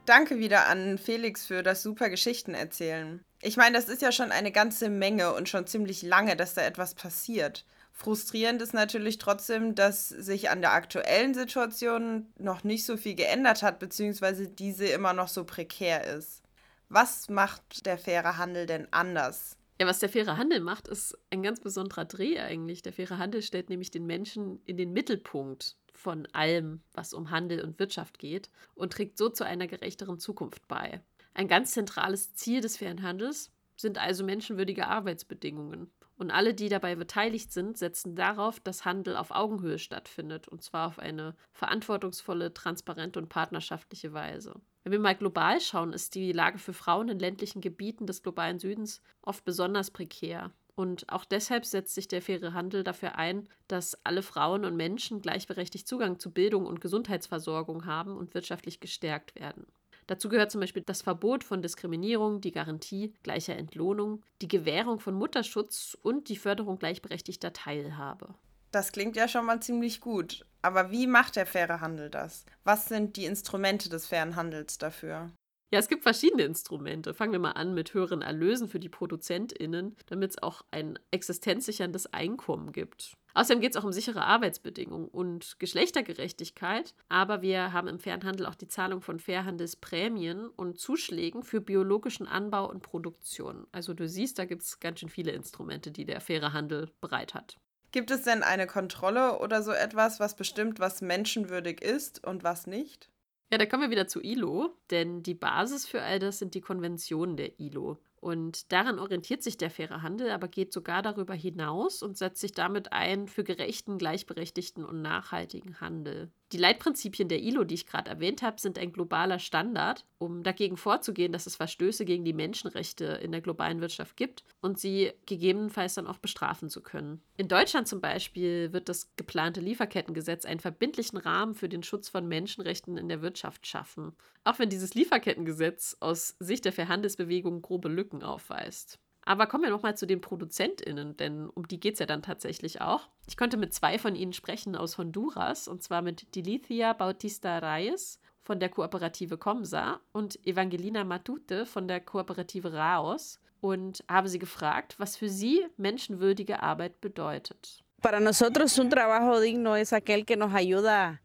Danke 0.05 0.39
wieder 0.39 0.67
an 0.67 0.99
Felix 0.99 1.47
für 1.47 1.63
das 1.63 1.83
super 1.83 2.11
Geschichten 2.11 2.55
erzählen. 2.55 3.25
Ich 3.41 3.57
meine, 3.57 3.77
das 3.77 3.89
ist 3.89 4.03
ja 4.03 4.11
schon 4.11 4.33
eine 4.33 4.51
ganze 4.51 4.89
Menge 4.89 5.33
und 5.33 5.49
schon 5.49 5.67
ziemlich 5.67 6.03
lange, 6.03 6.35
dass 6.35 6.55
da 6.55 6.63
etwas 6.63 6.95
passiert. 6.95 7.65
Frustrierend 7.93 8.61
ist 8.63 8.75
natürlich 8.75 9.19
trotzdem, 9.19 9.77
dass 9.77 10.09
sich 10.09 10.51
an 10.51 10.61
der 10.61 10.73
aktuellen 10.73 11.35
Situation 11.35 12.33
noch 12.37 12.65
nicht 12.65 12.85
so 12.85 12.97
viel 12.97 13.15
geändert 13.15 13.63
hat, 13.63 13.79
beziehungsweise 13.79 14.49
diese 14.49 14.87
immer 14.87 15.13
noch 15.13 15.29
so 15.29 15.45
prekär 15.45 16.05
ist. 16.05 16.43
Was 16.89 17.29
macht 17.29 17.87
der 17.87 17.97
faire 17.97 18.39
Handel 18.39 18.67
denn 18.67 18.89
anders? 18.91 19.57
Ja, 19.81 19.87
was 19.87 20.01
der 20.01 20.09
faire 20.09 20.37
Handel 20.37 20.61
macht, 20.61 20.89
ist 20.89 21.17
ein 21.31 21.43
ganz 21.43 21.61
besonderer 21.61 22.07
Dreh 22.07 22.41
eigentlich. 22.41 22.83
Der 22.83 22.93
faire 22.93 23.19
Handel 23.19 23.43
stellt 23.43 23.71
nämlich 23.71 23.91
den 23.91 24.07
Menschen 24.07 24.61
in 24.65 24.77
den 24.77 24.93
Mittelpunkt 24.93 25.77
von 25.93 26.27
allem, 26.33 26.83
was 26.93 27.13
um 27.15 27.31
Handel 27.31 27.63
und 27.63 27.79
Wirtschaft 27.79 28.19
geht 28.19 28.51
und 28.75 28.93
trägt 28.93 29.19
so 29.19 29.29
zu 29.29 29.45
einer 29.45 29.67
gerechteren 29.67 30.19
Zukunft 30.19 30.67
bei. 30.69 31.03
Ein 31.35 31.49
ganz 31.49 31.73
zentrales 31.73 32.35
Ziel 32.35 32.61
des 32.61 32.77
fairen 32.77 33.03
Handels 33.03 33.51
sind 33.77 33.99
also 33.99 34.25
menschenwürdige 34.25 34.87
Arbeitsbedingungen. 34.87 35.91
Und 36.17 36.31
alle, 36.31 36.55
die 36.55 36.69
dabei 36.69 36.95
beteiligt 36.95 37.53
sind, 37.53 37.77
setzen 37.77 38.15
darauf, 38.15 38.61
dass 38.61 38.85
Handel 38.85 39.17
auf 39.17 39.31
Augenhöhe 39.31 39.79
stattfindet, 39.79 40.47
und 40.47 40.63
zwar 40.63 40.87
auf 40.87 40.99
eine 40.99 41.35
verantwortungsvolle, 41.53 42.55
transparente 42.55 43.19
und 43.19 43.29
partnerschaftliche 43.29 44.13
Weise. 44.13 44.61
Wenn 44.85 44.93
wir 44.93 45.01
mal 45.01 45.17
global 45.17 45.61
schauen, 45.61 45.93
ist 45.93 46.15
die 46.15 46.33
Lage 46.33 46.59
für 46.59 46.75
Frauen 46.75 47.09
in 47.09 47.19
ländlichen 47.19 47.61
Gebieten 47.61 48.07
des 48.07 48.23
globalen 48.23 48.59
Südens 48.59 49.03
oft 49.23 49.45
besonders 49.45 49.91
prekär. 49.91 50.53
Und 50.83 51.09
auch 51.11 51.25
deshalb 51.25 51.65
setzt 51.65 51.95
sich 51.95 52.09
der 52.09 52.21
faire 52.21 52.55
Handel 52.55 52.83
dafür 52.83 53.15
ein, 53.15 53.49
dass 53.69 53.97
alle 54.03 54.21
Frauen 54.21 54.65
und 54.65 54.75
Menschen 54.75 55.23
gleichberechtigt 55.23 55.87
Zugang 55.87 56.19
zu 56.19 56.33
Bildung 56.33 56.67
und 56.67 56.81
Gesundheitsversorgung 56.81 57.87
haben 57.87 58.17
und 58.17 58.35
wirtschaftlich 58.35 58.81
gestärkt 58.81 59.37
werden. 59.37 59.65
Dazu 60.09 60.29
gehört 60.29 60.51
zum 60.51 60.61
Beispiel 60.61 60.83
das 60.85 61.01
Verbot 61.01 61.45
von 61.45 61.63
Diskriminierung, 61.63 62.41
die 62.41 62.51
Garantie 62.51 63.15
gleicher 63.23 63.55
Entlohnung, 63.55 64.25
die 64.41 64.49
Gewährung 64.49 64.99
von 64.99 65.15
Mutterschutz 65.15 65.97
und 66.03 66.29
die 66.29 66.35
Förderung 66.35 66.81
gleichberechtigter 66.81 67.53
Teilhabe. 67.53 68.35
Das 68.73 68.91
klingt 68.91 69.15
ja 69.15 69.29
schon 69.29 69.47
mal 69.47 69.63
ziemlich 69.63 70.01
gut. 70.01 70.45
Aber 70.63 70.91
wie 70.91 71.07
macht 71.07 71.37
der 71.37 71.47
faire 71.47 71.81
Handel 71.81 72.11
das? 72.11 72.45
Was 72.65 72.89
sind 72.89 73.17
die 73.17 73.27
Instrumente 73.27 73.89
des 73.89 74.09
fairen 74.09 74.35
Handels 74.35 74.79
dafür? 74.79 75.31
Ja, 75.73 75.79
es 75.79 75.89
gibt 75.89 76.03
verschiedene 76.03 76.43
Instrumente. 76.43 77.15
Fangen 77.15 77.33
wir 77.33 77.39
mal 77.39 77.53
an 77.53 77.73
mit 77.73 77.95
höheren 77.95 78.21
Erlösen 78.21 78.69
für 78.69 78.79
die 78.79 78.91
ProduzentInnen, 78.91 79.97
damit 80.05 80.33
es 80.33 80.43
auch 80.43 80.61
ein 80.71 80.99
existenzsicherndes 81.11 82.13
Einkommen 82.13 82.73
gibt. 82.73 83.17
Außerdem 83.33 83.63
geht 83.63 83.75
es 83.75 83.81
auch 83.81 83.85
um 83.85 83.93
sichere 83.93 84.23
Arbeitsbedingungen 84.23 85.09
und 85.09 85.59
Geschlechtergerechtigkeit. 85.59 86.95
Aber 87.09 87.41
wir 87.41 87.73
haben 87.73 87.89
im 87.89 87.99
fairen 87.99 88.23
Handel 88.25 88.45
auch 88.45 88.55
die 88.55 88.69
Zahlung 88.69 89.01
von 89.01 89.19
Fairhandelsprämien 89.19 90.49
und 90.49 90.79
Zuschlägen 90.79 91.43
für 91.43 91.63
biologischen 91.63 92.27
Anbau 92.27 92.69
und 92.69 92.83
Produktion. 92.83 93.67
Also 93.73 93.95
du 93.95 94.07
siehst, 94.07 94.39
da 94.39 94.45
gibt 94.45 94.61
es 94.61 94.79
ganz 94.79 95.01
schön 95.01 95.09
viele 95.09 95.33
Instrumente, 95.33 95.91
die 95.91 96.05
der 96.05 96.21
faire 96.21 96.53
Handel 96.53 96.91
bereit 97.01 97.33
hat. 97.33 97.57
Gibt 97.93 98.11
es 98.11 98.25
denn 98.25 98.43
eine 98.43 98.67
Kontrolle 98.67 99.39
oder 99.39 99.63
so 99.63 99.73
etwas, 99.73 100.21
was 100.21 100.37
bestimmt, 100.37 100.81
was 100.81 101.01
menschenwürdig 101.01 101.81
ist 101.81 102.27
und 102.27 102.45
was 102.45 102.67
nicht? 102.67 103.12
Ja, 103.53 103.59
da 103.59 103.67
kommen 103.67 103.83
wir 103.83 103.91
wieder 103.91 104.09
zu 104.09 104.23
ILO, 104.23 104.71
denn 104.91 105.23
die 105.23 105.35
Basis 105.35 105.87
für 105.87 106.01
all 106.01 106.19
das 106.19 106.39
sind 106.39 106.55
die 106.55 106.63
Konventionen 106.63 107.37
der 107.37 107.61
ILO. 107.61 108.01
Und 108.19 108.73
daran 108.73 108.99
orientiert 108.99 109.43
sich 109.43 109.59
der 109.59 109.69
faire 109.71 110.01
Handel, 110.01 110.31
aber 110.31 110.49
geht 110.49 110.73
sogar 110.73 111.03
darüber 111.03 111.35
hinaus 111.35 112.03
und 112.03 112.17
setzt 112.17 112.41
sich 112.41 112.53
damit 112.53 112.93
ein 112.95 113.29
für 113.29 113.45
gerechten, 113.45 113.99
gleichberechtigten 113.99 114.87
und 114.87 115.03
nachhaltigen 115.03 115.83
Handel. 115.83 116.33
Die 116.53 116.59
Leitprinzipien 116.59 117.29
der 117.29 117.41
ILO, 117.41 117.65
die 117.65 117.77
ich 117.77 117.87
gerade 117.87 118.11
erwähnt 118.11 118.43
habe, 118.43 118.61
sind 118.61 118.79
ein 118.79 118.93
globaler 118.93 119.39
Standard, 119.39 120.05
um 120.19 120.43
dagegen 120.43 120.77
vorzugehen, 120.77 121.33
dass 121.33 121.47
es 121.47 121.57
Verstöße 121.57 122.05
gegen 122.05 122.27
die 122.27 122.35
Menschenrechte 122.35 123.07
in 123.07 123.33
der 123.33 123.41
globalen 123.41 123.81
Wirtschaft 123.81 124.19
gibt 124.19 124.45
und 124.61 124.79
sie 124.79 125.13
gegebenenfalls 125.25 125.95
dann 125.95 126.07
auch 126.07 126.19
bestrafen 126.19 126.69
zu 126.69 126.83
können. 126.83 127.23
In 127.39 127.49
Deutschland 127.49 127.89
zum 127.89 128.03
Beispiel 128.03 128.75
wird 128.75 128.91
das 128.91 129.17
geplante 129.17 129.63
Lieferkettengesetz 129.63 130.45
einen 130.45 130.61
verbindlichen 130.61 131.19
Rahmen 131.19 131.55
für 131.55 131.71
den 131.71 131.83
Schutz 131.83 132.11
von 132.11 132.29
Menschenrechten 132.29 132.99
in 132.99 133.09
der 133.09 133.23
Wirtschaft 133.23 133.67
schaffen. 133.67 134.13
Auch 134.45 134.59
wenn 134.59 134.69
dieses 134.69 134.93
Lieferkettengesetz 134.93 135.97
aus 136.01 136.37
Sicht 136.39 136.67
der 136.67 136.73
Verhandelsbewegung 136.73 137.63
grobe 137.63 137.89
Lücken 137.89 138.23
aufweist. 138.23 138.99
Aber 139.25 139.47
kommen 139.47 139.65
wir 139.65 139.71
nochmal 139.71 139.97
zu 139.97 140.07
den 140.07 140.21
ProduzentInnen, 140.21 141.17
denn 141.17 141.49
um 141.49 141.69
die 141.69 141.79
geht 141.79 141.95
es 141.95 142.01
ja 142.01 142.07
dann 142.07 142.23
tatsächlich 142.23 142.81
auch. 142.81 143.09
Ich 143.29 143.37
konnte 143.37 143.57
mit 143.57 143.73
zwei 143.73 143.99
von 143.99 144.17
ihnen 144.17 144.33
sprechen 144.33 144.75
aus 144.75 144.99
Honduras, 144.99 145.69
und 145.69 145.83
zwar 145.83 146.03
mit 146.03 146.35
Dilicia 146.35 146.93
Bautista 146.93 147.59
Reyes 147.59 148.19
von 148.43 148.59
der 148.59 148.69
Kooperative 148.69 149.39
Comsa 149.39 150.01
und 150.13 150.45
Evangelina 150.45 151.05
Matute 151.05 151.67
von 151.67 151.87
der 151.87 152.01
Kooperative 152.01 152.73
Raos 152.73 153.39
und 153.61 154.03
habe 154.11 154.29
sie 154.29 154.41
gefragt, 154.41 154.97
was 154.99 155.17
für 155.17 155.29
sie 155.29 155.65
menschenwürdige 155.77 156.61
Arbeit 156.63 157.01
bedeutet. 157.01 157.85
Para 158.03 158.19
nosotros 158.19 158.77
un 158.81 158.91
trabajo 158.91 159.41
digno 159.41 159.77
es 159.77 159.93
aquel 159.93 160.25
que 160.25 160.37
nos 160.37 160.53
ayuda 160.53 161.21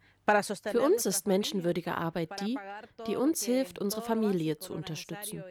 für 0.71 0.81
uns 0.81 1.05
ist 1.05 1.25
menschenwürdige 1.25 1.95
Arbeit 1.95 2.29
die, 2.41 2.59
die 3.07 3.15
uns 3.15 3.43
hilft, 3.43 3.79
unsere 3.79 4.01
Familie 4.01 4.59
zu 4.59 4.73
unterstützen 4.73 5.41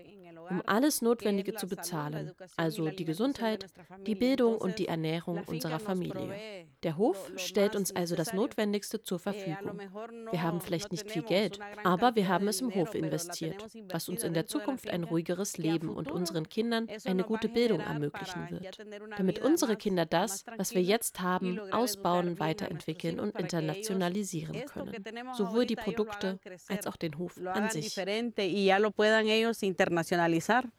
um 0.49 0.63
alles 0.67 1.03
Notwendige 1.03 1.55
zu 1.55 1.67
bezahlen, 1.67 2.33
also 2.57 2.91
die 2.91 3.05
Gesundheit, 3.05 3.67
die 4.07 4.15
Bildung 4.15 4.59
und 4.59 4.79
die 4.79 4.89
Ernährung 4.89 5.43
unserer 5.45 5.81
Familie. 5.81 6.67
Der 6.87 6.99
Hof 6.99 7.33
stellt 7.35 7.75
uns 7.75 7.91
also 7.97 8.15
das 8.15 8.33
Notwendigste 8.33 9.03
zur 9.03 9.19
Verfügung. 9.19 9.81
Wir 10.31 10.43
haben 10.45 10.61
vielleicht 10.61 10.93
nicht 10.93 11.11
viel 11.11 11.23
Geld, 11.23 11.59
aber 11.83 12.15
wir 12.15 12.29
haben 12.29 12.47
es 12.47 12.61
im 12.61 12.73
Hof 12.73 12.95
investiert, 12.95 13.57
was 13.91 14.09
uns 14.09 14.23
in 14.23 14.35
der 14.35 14.47
Zukunft 14.47 14.89
ein 14.89 15.03
ruhigeres 15.03 15.59
Leben 15.59 15.89
und 15.89 16.13
unseren 16.13 16.49
Kindern 16.49 16.87
eine 17.05 17.25
gute 17.25 17.49
Bildung 17.49 17.81
ermöglichen 17.81 18.49
wird, 18.51 18.79
damit 19.19 19.41
unsere 19.41 19.75
Kinder 19.75 20.07
das, 20.07 20.45
was 20.59 20.77
wir 20.77 20.83
jetzt 20.83 21.19
haben, 21.19 21.59
ausbauen, 21.73 22.39
weiterentwickeln 22.39 23.19
und 23.19 23.37
internationalisieren 23.37 24.65
können, 24.67 24.95
sowohl 25.37 25.67
die 25.67 25.75
Produkte 25.75 26.39
als 26.69 26.87
auch 26.87 26.95
den 26.95 27.19
Hof 27.19 27.37
an 27.47 27.69
sich. 27.69 27.97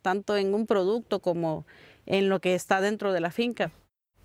tanto 0.02 0.36
en 0.38 0.54
un 0.54 0.66
producto 0.66 1.20
como 1.20 1.66
en 2.06 2.30
lo 2.30 2.40
que 2.40 2.56
está 2.56 2.80
dentro 2.80 3.12
de 3.12 3.20
la 3.20 3.32
finca. 3.32 3.72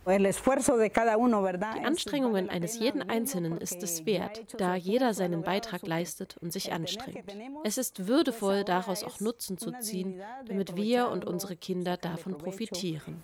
Die 0.04 1.84
Anstrengungen 1.84 2.50
eines 2.50 2.78
jeden 2.78 3.08
Einzelnen 3.08 3.58
ist 3.58 3.82
es 3.82 4.04
wert, 4.04 4.60
da 4.60 4.74
jeder 4.74 5.14
seinen 5.14 5.42
Beitrag 5.42 5.86
leistet 5.86 6.36
und 6.38 6.52
sich 6.52 6.72
anstrengt. 6.72 7.36
Es 7.62 7.78
ist 7.78 8.08
würdevoll, 8.08 8.64
daraus 8.64 9.04
auch 9.04 9.20
Nutzen 9.20 9.58
zu 9.58 9.70
ziehen, 9.80 10.20
damit 10.46 10.74
wir 10.74 11.08
und 11.08 11.24
unsere 11.24 11.56
Kinder 11.56 11.96
davon 11.96 12.36
profitieren. 12.36 13.22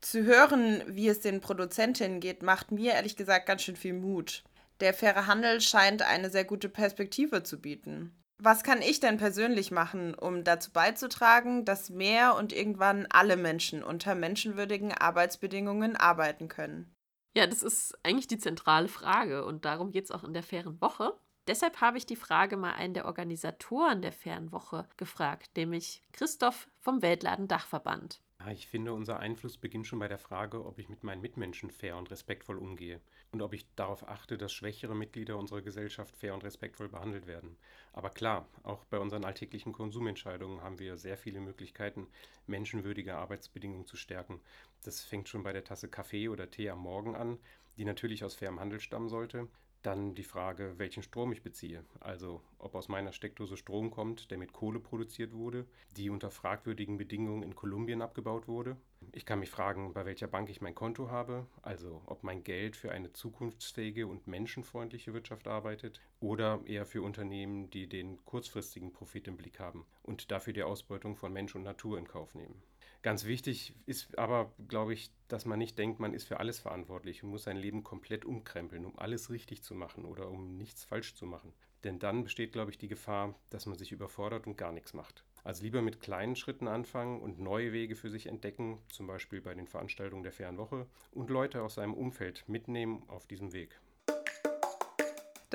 Zu 0.00 0.24
hören, 0.24 0.82
wie 0.86 1.08
es 1.08 1.20
den 1.20 1.40
Produzentinnen 1.40 2.20
geht, 2.20 2.42
macht 2.42 2.72
mir 2.72 2.92
ehrlich 2.94 3.16
gesagt 3.16 3.46
ganz 3.46 3.62
schön 3.62 3.76
viel 3.76 3.94
Mut. 3.94 4.44
Der 4.80 4.92
faire 4.92 5.26
Handel 5.26 5.60
scheint 5.60 6.02
eine 6.02 6.30
sehr 6.30 6.44
gute 6.44 6.68
Perspektive 6.68 7.42
zu 7.42 7.60
bieten. 7.60 8.12
Was 8.38 8.62
kann 8.62 8.82
ich 8.82 9.00
denn 9.00 9.16
persönlich 9.16 9.70
machen, 9.70 10.14
um 10.14 10.44
dazu 10.44 10.70
beizutragen, 10.70 11.64
dass 11.64 11.88
mehr 11.88 12.36
und 12.36 12.52
irgendwann 12.52 13.06
alle 13.10 13.36
Menschen 13.36 13.82
unter 13.82 14.14
menschenwürdigen 14.14 14.92
Arbeitsbedingungen 14.92 15.96
arbeiten 15.96 16.48
können? 16.48 16.94
Ja, 17.34 17.46
das 17.46 17.62
ist 17.62 17.98
eigentlich 18.02 18.28
die 18.28 18.38
zentrale 18.38 18.88
Frage 18.88 19.44
und 19.44 19.64
darum 19.64 19.90
geht 19.90 20.04
es 20.04 20.10
auch 20.10 20.24
in 20.24 20.34
der 20.34 20.42
fairen 20.42 20.80
Woche. 20.80 21.18
Deshalb 21.46 21.80
habe 21.80 21.96
ich 21.96 22.06
die 22.06 22.16
Frage 22.16 22.56
mal 22.56 22.72
einen 22.72 22.94
der 22.94 23.06
Organisatoren 23.06 24.02
der 24.02 24.12
fairen 24.12 24.52
Woche 24.52 24.88
gefragt, 24.96 25.56
nämlich 25.56 26.02
Christoph 26.12 26.68
vom 26.80 27.02
Weltladen 27.02 27.46
Dachverband. 27.46 28.20
Ja, 28.46 28.52
ich 28.52 28.68
finde, 28.68 28.92
unser 28.92 29.18
Einfluss 29.18 29.56
beginnt 29.56 29.88
schon 29.88 29.98
bei 29.98 30.06
der 30.06 30.18
Frage, 30.18 30.64
ob 30.64 30.78
ich 30.78 30.88
mit 30.88 31.02
meinen 31.02 31.20
Mitmenschen 31.20 31.68
fair 31.72 31.96
und 31.96 32.12
respektvoll 32.12 32.58
umgehe 32.58 33.00
und 33.32 33.42
ob 33.42 33.52
ich 33.52 33.66
darauf 33.74 34.06
achte, 34.06 34.38
dass 34.38 34.52
schwächere 34.52 34.94
Mitglieder 34.94 35.36
unserer 35.36 35.62
Gesellschaft 35.62 36.14
fair 36.16 36.32
und 36.32 36.44
respektvoll 36.44 36.88
behandelt 36.88 37.26
werden. 37.26 37.56
Aber 37.92 38.08
klar, 38.08 38.48
auch 38.62 38.84
bei 38.84 39.00
unseren 39.00 39.24
alltäglichen 39.24 39.72
Konsumentscheidungen 39.72 40.60
haben 40.60 40.78
wir 40.78 40.96
sehr 40.96 41.18
viele 41.18 41.40
Möglichkeiten, 41.40 42.06
menschenwürdige 42.46 43.16
Arbeitsbedingungen 43.16 43.84
zu 43.84 43.96
stärken. 43.96 44.40
Das 44.84 45.02
fängt 45.02 45.28
schon 45.28 45.42
bei 45.42 45.52
der 45.52 45.64
Tasse 45.64 45.88
Kaffee 45.88 46.28
oder 46.28 46.48
Tee 46.48 46.70
am 46.70 46.78
Morgen 46.78 47.16
an, 47.16 47.40
die 47.76 47.84
natürlich 47.84 48.22
aus 48.22 48.36
fairem 48.36 48.60
Handel 48.60 48.78
stammen 48.78 49.08
sollte, 49.08 49.48
dann 49.86 50.14
die 50.14 50.24
Frage, 50.24 50.74
welchen 50.78 51.02
Strom 51.02 51.32
ich 51.32 51.42
beziehe. 51.42 51.84
Also 52.00 52.42
ob 52.58 52.74
aus 52.74 52.88
meiner 52.88 53.12
Steckdose 53.12 53.56
Strom 53.56 53.90
kommt, 53.90 54.30
der 54.30 54.38
mit 54.38 54.52
Kohle 54.52 54.80
produziert 54.80 55.32
wurde, 55.32 55.66
die 55.96 56.10
unter 56.10 56.30
fragwürdigen 56.30 56.96
Bedingungen 56.96 57.42
in 57.42 57.54
Kolumbien 57.54 58.02
abgebaut 58.02 58.48
wurde. 58.48 58.76
Ich 59.12 59.24
kann 59.24 59.38
mich 59.38 59.50
fragen, 59.50 59.92
bei 59.92 60.04
welcher 60.04 60.26
Bank 60.26 60.50
ich 60.50 60.60
mein 60.60 60.74
Konto 60.74 61.10
habe, 61.10 61.46
also 61.62 62.02
ob 62.06 62.24
mein 62.24 62.42
Geld 62.42 62.74
für 62.74 62.90
eine 62.90 63.12
zukunftsfähige 63.12 64.06
und 64.06 64.26
menschenfreundliche 64.26 65.14
Wirtschaft 65.14 65.46
arbeitet 65.46 66.00
oder 66.18 66.60
eher 66.66 66.86
für 66.86 67.02
Unternehmen, 67.02 67.70
die 67.70 67.88
den 67.88 68.24
kurzfristigen 68.24 68.92
Profit 68.92 69.28
im 69.28 69.36
Blick 69.36 69.60
haben 69.60 69.86
und 70.02 70.30
dafür 70.32 70.52
die 70.52 70.64
Ausbeutung 70.64 71.16
von 71.16 71.32
Mensch 71.32 71.54
und 71.54 71.62
Natur 71.62 71.98
in 71.98 72.08
Kauf 72.08 72.34
nehmen. 72.34 72.62
Ganz 73.06 73.24
wichtig 73.24 73.72
ist 73.86 74.18
aber, 74.18 74.52
glaube 74.66 74.92
ich, 74.92 75.12
dass 75.28 75.44
man 75.44 75.60
nicht 75.60 75.78
denkt, 75.78 76.00
man 76.00 76.12
ist 76.12 76.26
für 76.26 76.40
alles 76.40 76.58
verantwortlich 76.58 77.22
und 77.22 77.30
muss 77.30 77.44
sein 77.44 77.56
Leben 77.56 77.84
komplett 77.84 78.24
umkrempeln, 78.24 78.84
um 78.84 78.98
alles 78.98 79.30
richtig 79.30 79.62
zu 79.62 79.76
machen 79.76 80.04
oder 80.04 80.28
um 80.28 80.56
nichts 80.56 80.82
falsch 80.82 81.14
zu 81.14 81.24
machen. 81.24 81.52
Denn 81.84 82.00
dann 82.00 82.24
besteht, 82.24 82.50
glaube 82.50 82.72
ich, 82.72 82.78
die 82.78 82.88
Gefahr, 82.88 83.38
dass 83.48 83.66
man 83.66 83.78
sich 83.78 83.92
überfordert 83.92 84.48
und 84.48 84.58
gar 84.58 84.72
nichts 84.72 84.92
macht. 84.92 85.22
Also 85.44 85.62
lieber 85.62 85.82
mit 85.82 86.00
kleinen 86.00 86.34
Schritten 86.34 86.66
anfangen 86.66 87.20
und 87.20 87.38
neue 87.38 87.72
Wege 87.72 87.94
für 87.94 88.10
sich 88.10 88.26
entdecken, 88.26 88.80
zum 88.88 89.06
Beispiel 89.06 89.40
bei 89.40 89.54
den 89.54 89.68
Veranstaltungen 89.68 90.24
der 90.24 90.32
fairen 90.32 90.58
Woche, 90.58 90.88
und 91.12 91.30
Leute 91.30 91.62
aus 91.62 91.76
seinem 91.76 91.94
Umfeld 91.94 92.42
mitnehmen 92.48 93.04
auf 93.06 93.28
diesem 93.28 93.52
Weg. 93.52 93.80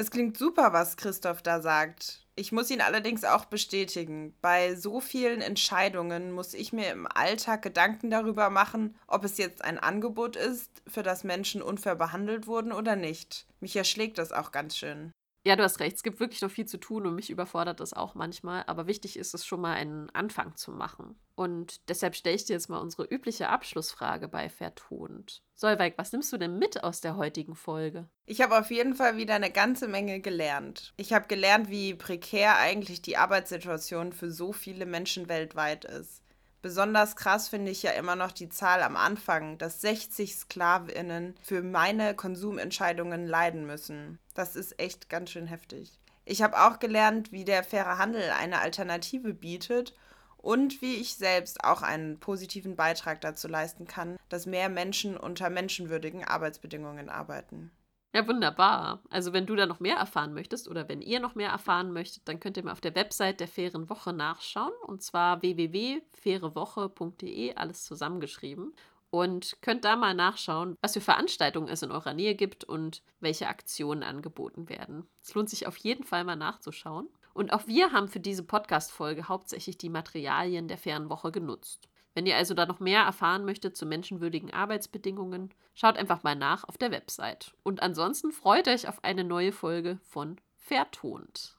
Das 0.01 0.09
klingt 0.09 0.35
super, 0.35 0.73
was 0.73 0.97
Christoph 0.97 1.43
da 1.43 1.61
sagt. 1.61 2.25
Ich 2.35 2.51
muss 2.51 2.71
ihn 2.71 2.81
allerdings 2.81 3.23
auch 3.23 3.45
bestätigen. 3.45 4.33
Bei 4.41 4.73
so 4.73 4.99
vielen 4.99 5.41
Entscheidungen 5.41 6.31
muss 6.31 6.55
ich 6.55 6.73
mir 6.73 6.89
im 6.89 7.05
Alltag 7.05 7.61
Gedanken 7.61 8.09
darüber 8.09 8.49
machen, 8.49 8.95
ob 9.05 9.23
es 9.23 9.37
jetzt 9.37 9.63
ein 9.63 9.77
Angebot 9.77 10.35
ist, 10.35 10.71
für 10.87 11.03
das 11.03 11.23
Menschen 11.23 11.61
unfair 11.61 11.93
behandelt 11.93 12.47
wurden 12.47 12.71
oder 12.71 12.95
nicht. 12.95 13.45
Mich 13.59 13.75
erschlägt 13.75 14.17
das 14.17 14.31
auch 14.31 14.51
ganz 14.51 14.75
schön. 14.75 15.11
Ja, 15.43 15.55
du 15.55 15.63
hast 15.63 15.79
recht, 15.79 15.95
es 15.95 16.03
gibt 16.03 16.19
wirklich 16.19 16.41
noch 16.41 16.51
viel 16.51 16.67
zu 16.67 16.77
tun 16.77 17.07
und 17.07 17.15
mich 17.15 17.31
überfordert 17.31 17.79
das 17.79 17.93
auch 17.93 18.13
manchmal, 18.13 18.63
aber 18.67 18.85
wichtig 18.85 19.17
ist 19.17 19.33
es 19.33 19.43
schon 19.43 19.59
mal 19.59 19.73
einen 19.73 20.11
Anfang 20.11 20.55
zu 20.55 20.71
machen. 20.71 21.15
Und 21.33 21.89
deshalb 21.89 22.15
stelle 22.15 22.35
ich 22.35 22.45
dir 22.45 22.53
jetzt 22.53 22.69
mal 22.69 22.77
unsere 22.77 23.05
übliche 23.05 23.49
Abschlussfrage 23.49 24.27
bei 24.27 24.49
Vertont. 24.49 25.41
Solveig, 25.55 25.97
was 25.97 26.11
nimmst 26.11 26.31
du 26.31 26.37
denn 26.37 26.59
mit 26.59 26.83
aus 26.83 27.01
der 27.01 27.15
heutigen 27.17 27.55
Folge? 27.55 28.07
Ich 28.27 28.41
habe 28.41 28.59
auf 28.59 28.69
jeden 28.69 28.93
Fall 28.93 29.17
wieder 29.17 29.33
eine 29.33 29.49
ganze 29.49 29.87
Menge 29.87 30.19
gelernt. 30.19 30.93
Ich 30.97 31.11
habe 31.11 31.27
gelernt, 31.27 31.71
wie 31.71 31.95
prekär 31.95 32.57
eigentlich 32.57 33.01
die 33.01 33.17
Arbeitssituation 33.17 34.13
für 34.13 34.29
so 34.29 34.53
viele 34.53 34.85
Menschen 34.85 35.27
weltweit 35.27 35.85
ist. 35.85 36.21
Besonders 36.61 37.15
krass 37.15 37.49
finde 37.49 37.71
ich 37.71 37.81
ja 37.81 37.91
immer 37.91 38.15
noch 38.15 38.31
die 38.31 38.49
Zahl 38.49 38.83
am 38.83 38.95
Anfang, 38.95 39.57
dass 39.57 39.81
60 39.81 40.35
Sklavinnen 40.35 41.35
für 41.41 41.63
meine 41.63 42.13
Konsumentscheidungen 42.15 43.25
leiden 43.25 43.65
müssen. 43.65 44.19
Das 44.35 44.55
ist 44.55 44.79
echt 44.79 45.09
ganz 45.09 45.31
schön 45.31 45.47
heftig. 45.47 45.99
Ich 46.23 46.43
habe 46.43 46.61
auch 46.61 46.77
gelernt, 46.77 47.31
wie 47.31 47.45
der 47.45 47.63
faire 47.63 47.97
Handel 47.97 48.29
eine 48.39 48.59
Alternative 48.59 49.33
bietet 49.33 49.95
und 50.37 50.81
wie 50.81 50.95
ich 50.95 51.15
selbst 51.15 51.63
auch 51.63 51.81
einen 51.81 52.19
positiven 52.19 52.75
Beitrag 52.75 53.21
dazu 53.21 53.47
leisten 53.47 53.87
kann, 53.87 54.17
dass 54.29 54.45
mehr 54.45 54.69
Menschen 54.69 55.17
unter 55.17 55.49
menschenwürdigen 55.49 56.23
Arbeitsbedingungen 56.23 57.09
arbeiten. 57.09 57.71
Ja, 58.13 58.27
wunderbar. 58.27 59.01
Also 59.09 59.31
wenn 59.31 59.45
du 59.45 59.55
da 59.55 59.65
noch 59.65 59.79
mehr 59.79 59.95
erfahren 59.95 60.33
möchtest 60.33 60.67
oder 60.67 60.89
wenn 60.89 61.01
ihr 61.01 61.21
noch 61.21 61.35
mehr 61.35 61.49
erfahren 61.49 61.93
möchtet, 61.93 62.27
dann 62.27 62.41
könnt 62.41 62.57
ihr 62.57 62.63
mal 62.63 62.73
auf 62.73 62.81
der 62.81 62.95
Website 62.95 63.39
der 63.39 63.47
Fairen 63.47 63.89
Woche 63.89 64.11
nachschauen 64.11 64.73
und 64.85 65.01
zwar 65.01 65.41
www.fairewoche.de, 65.41 67.55
alles 67.55 67.85
zusammengeschrieben. 67.85 68.73
Und 69.11 69.57
könnt 69.61 69.83
da 69.83 69.97
mal 69.97 70.13
nachschauen, 70.13 70.77
was 70.81 70.93
für 70.93 71.01
Veranstaltungen 71.01 71.67
es 71.67 71.81
in 71.81 71.91
eurer 71.91 72.13
Nähe 72.13 72.35
gibt 72.35 72.63
und 72.63 73.03
welche 73.19 73.49
Aktionen 73.49 74.03
angeboten 74.03 74.69
werden. 74.69 75.05
Es 75.21 75.33
lohnt 75.33 75.49
sich 75.49 75.67
auf 75.67 75.75
jeden 75.77 76.05
Fall 76.05 76.23
mal 76.23 76.37
nachzuschauen. 76.37 77.09
Und 77.33 77.51
auch 77.51 77.67
wir 77.67 77.91
haben 77.91 78.07
für 78.07 78.21
diese 78.21 78.43
Podcast-Folge 78.43 79.27
hauptsächlich 79.27 79.77
die 79.77 79.89
Materialien 79.89 80.69
der 80.69 80.77
Fairen 80.77 81.09
Woche 81.09 81.31
genutzt. 81.31 81.89
Wenn 82.13 82.25
ihr 82.25 82.35
also 82.35 82.53
da 82.53 82.65
noch 82.65 82.79
mehr 82.79 83.03
erfahren 83.03 83.45
möchtet 83.45 83.77
zu 83.77 83.85
menschenwürdigen 83.85 84.51
Arbeitsbedingungen, 84.51 85.53
schaut 85.73 85.97
einfach 85.97 86.23
mal 86.23 86.35
nach 86.35 86.65
auf 86.65 86.77
der 86.77 86.91
Website. 86.91 87.53
Und 87.63 87.81
ansonsten 87.81 88.31
freut 88.31 88.67
euch 88.67 88.87
auf 88.87 89.03
eine 89.03 89.23
neue 89.23 89.53
Folge 89.53 89.99
von 90.03 90.39
Vertont. 90.57 91.57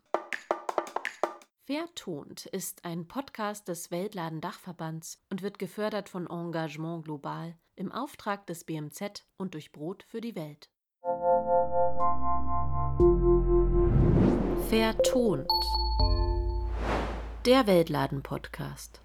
Vertont 1.64 2.46
ist 2.46 2.84
ein 2.84 3.08
Podcast 3.08 3.68
des 3.68 3.90
Weltladen 3.90 4.40
Dachverbands 4.40 5.22
und 5.30 5.42
wird 5.42 5.58
gefördert 5.58 6.08
von 6.08 6.26
Engagement 6.26 7.04
Global 7.04 7.56
im 7.76 7.90
Auftrag 7.90 8.46
des 8.46 8.64
BMZ 8.64 9.24
und 9.38 9.54
durch 9.54 9.72
Brot 9.72 10.02
für 10.02 10.20
die 10.20 10.34
Welt. 10.34 10.68
Vertont. 14.68 15.48
Der 17.46 17.66
Weltladen 17.66 18.22
Podcast. 18.22 19.01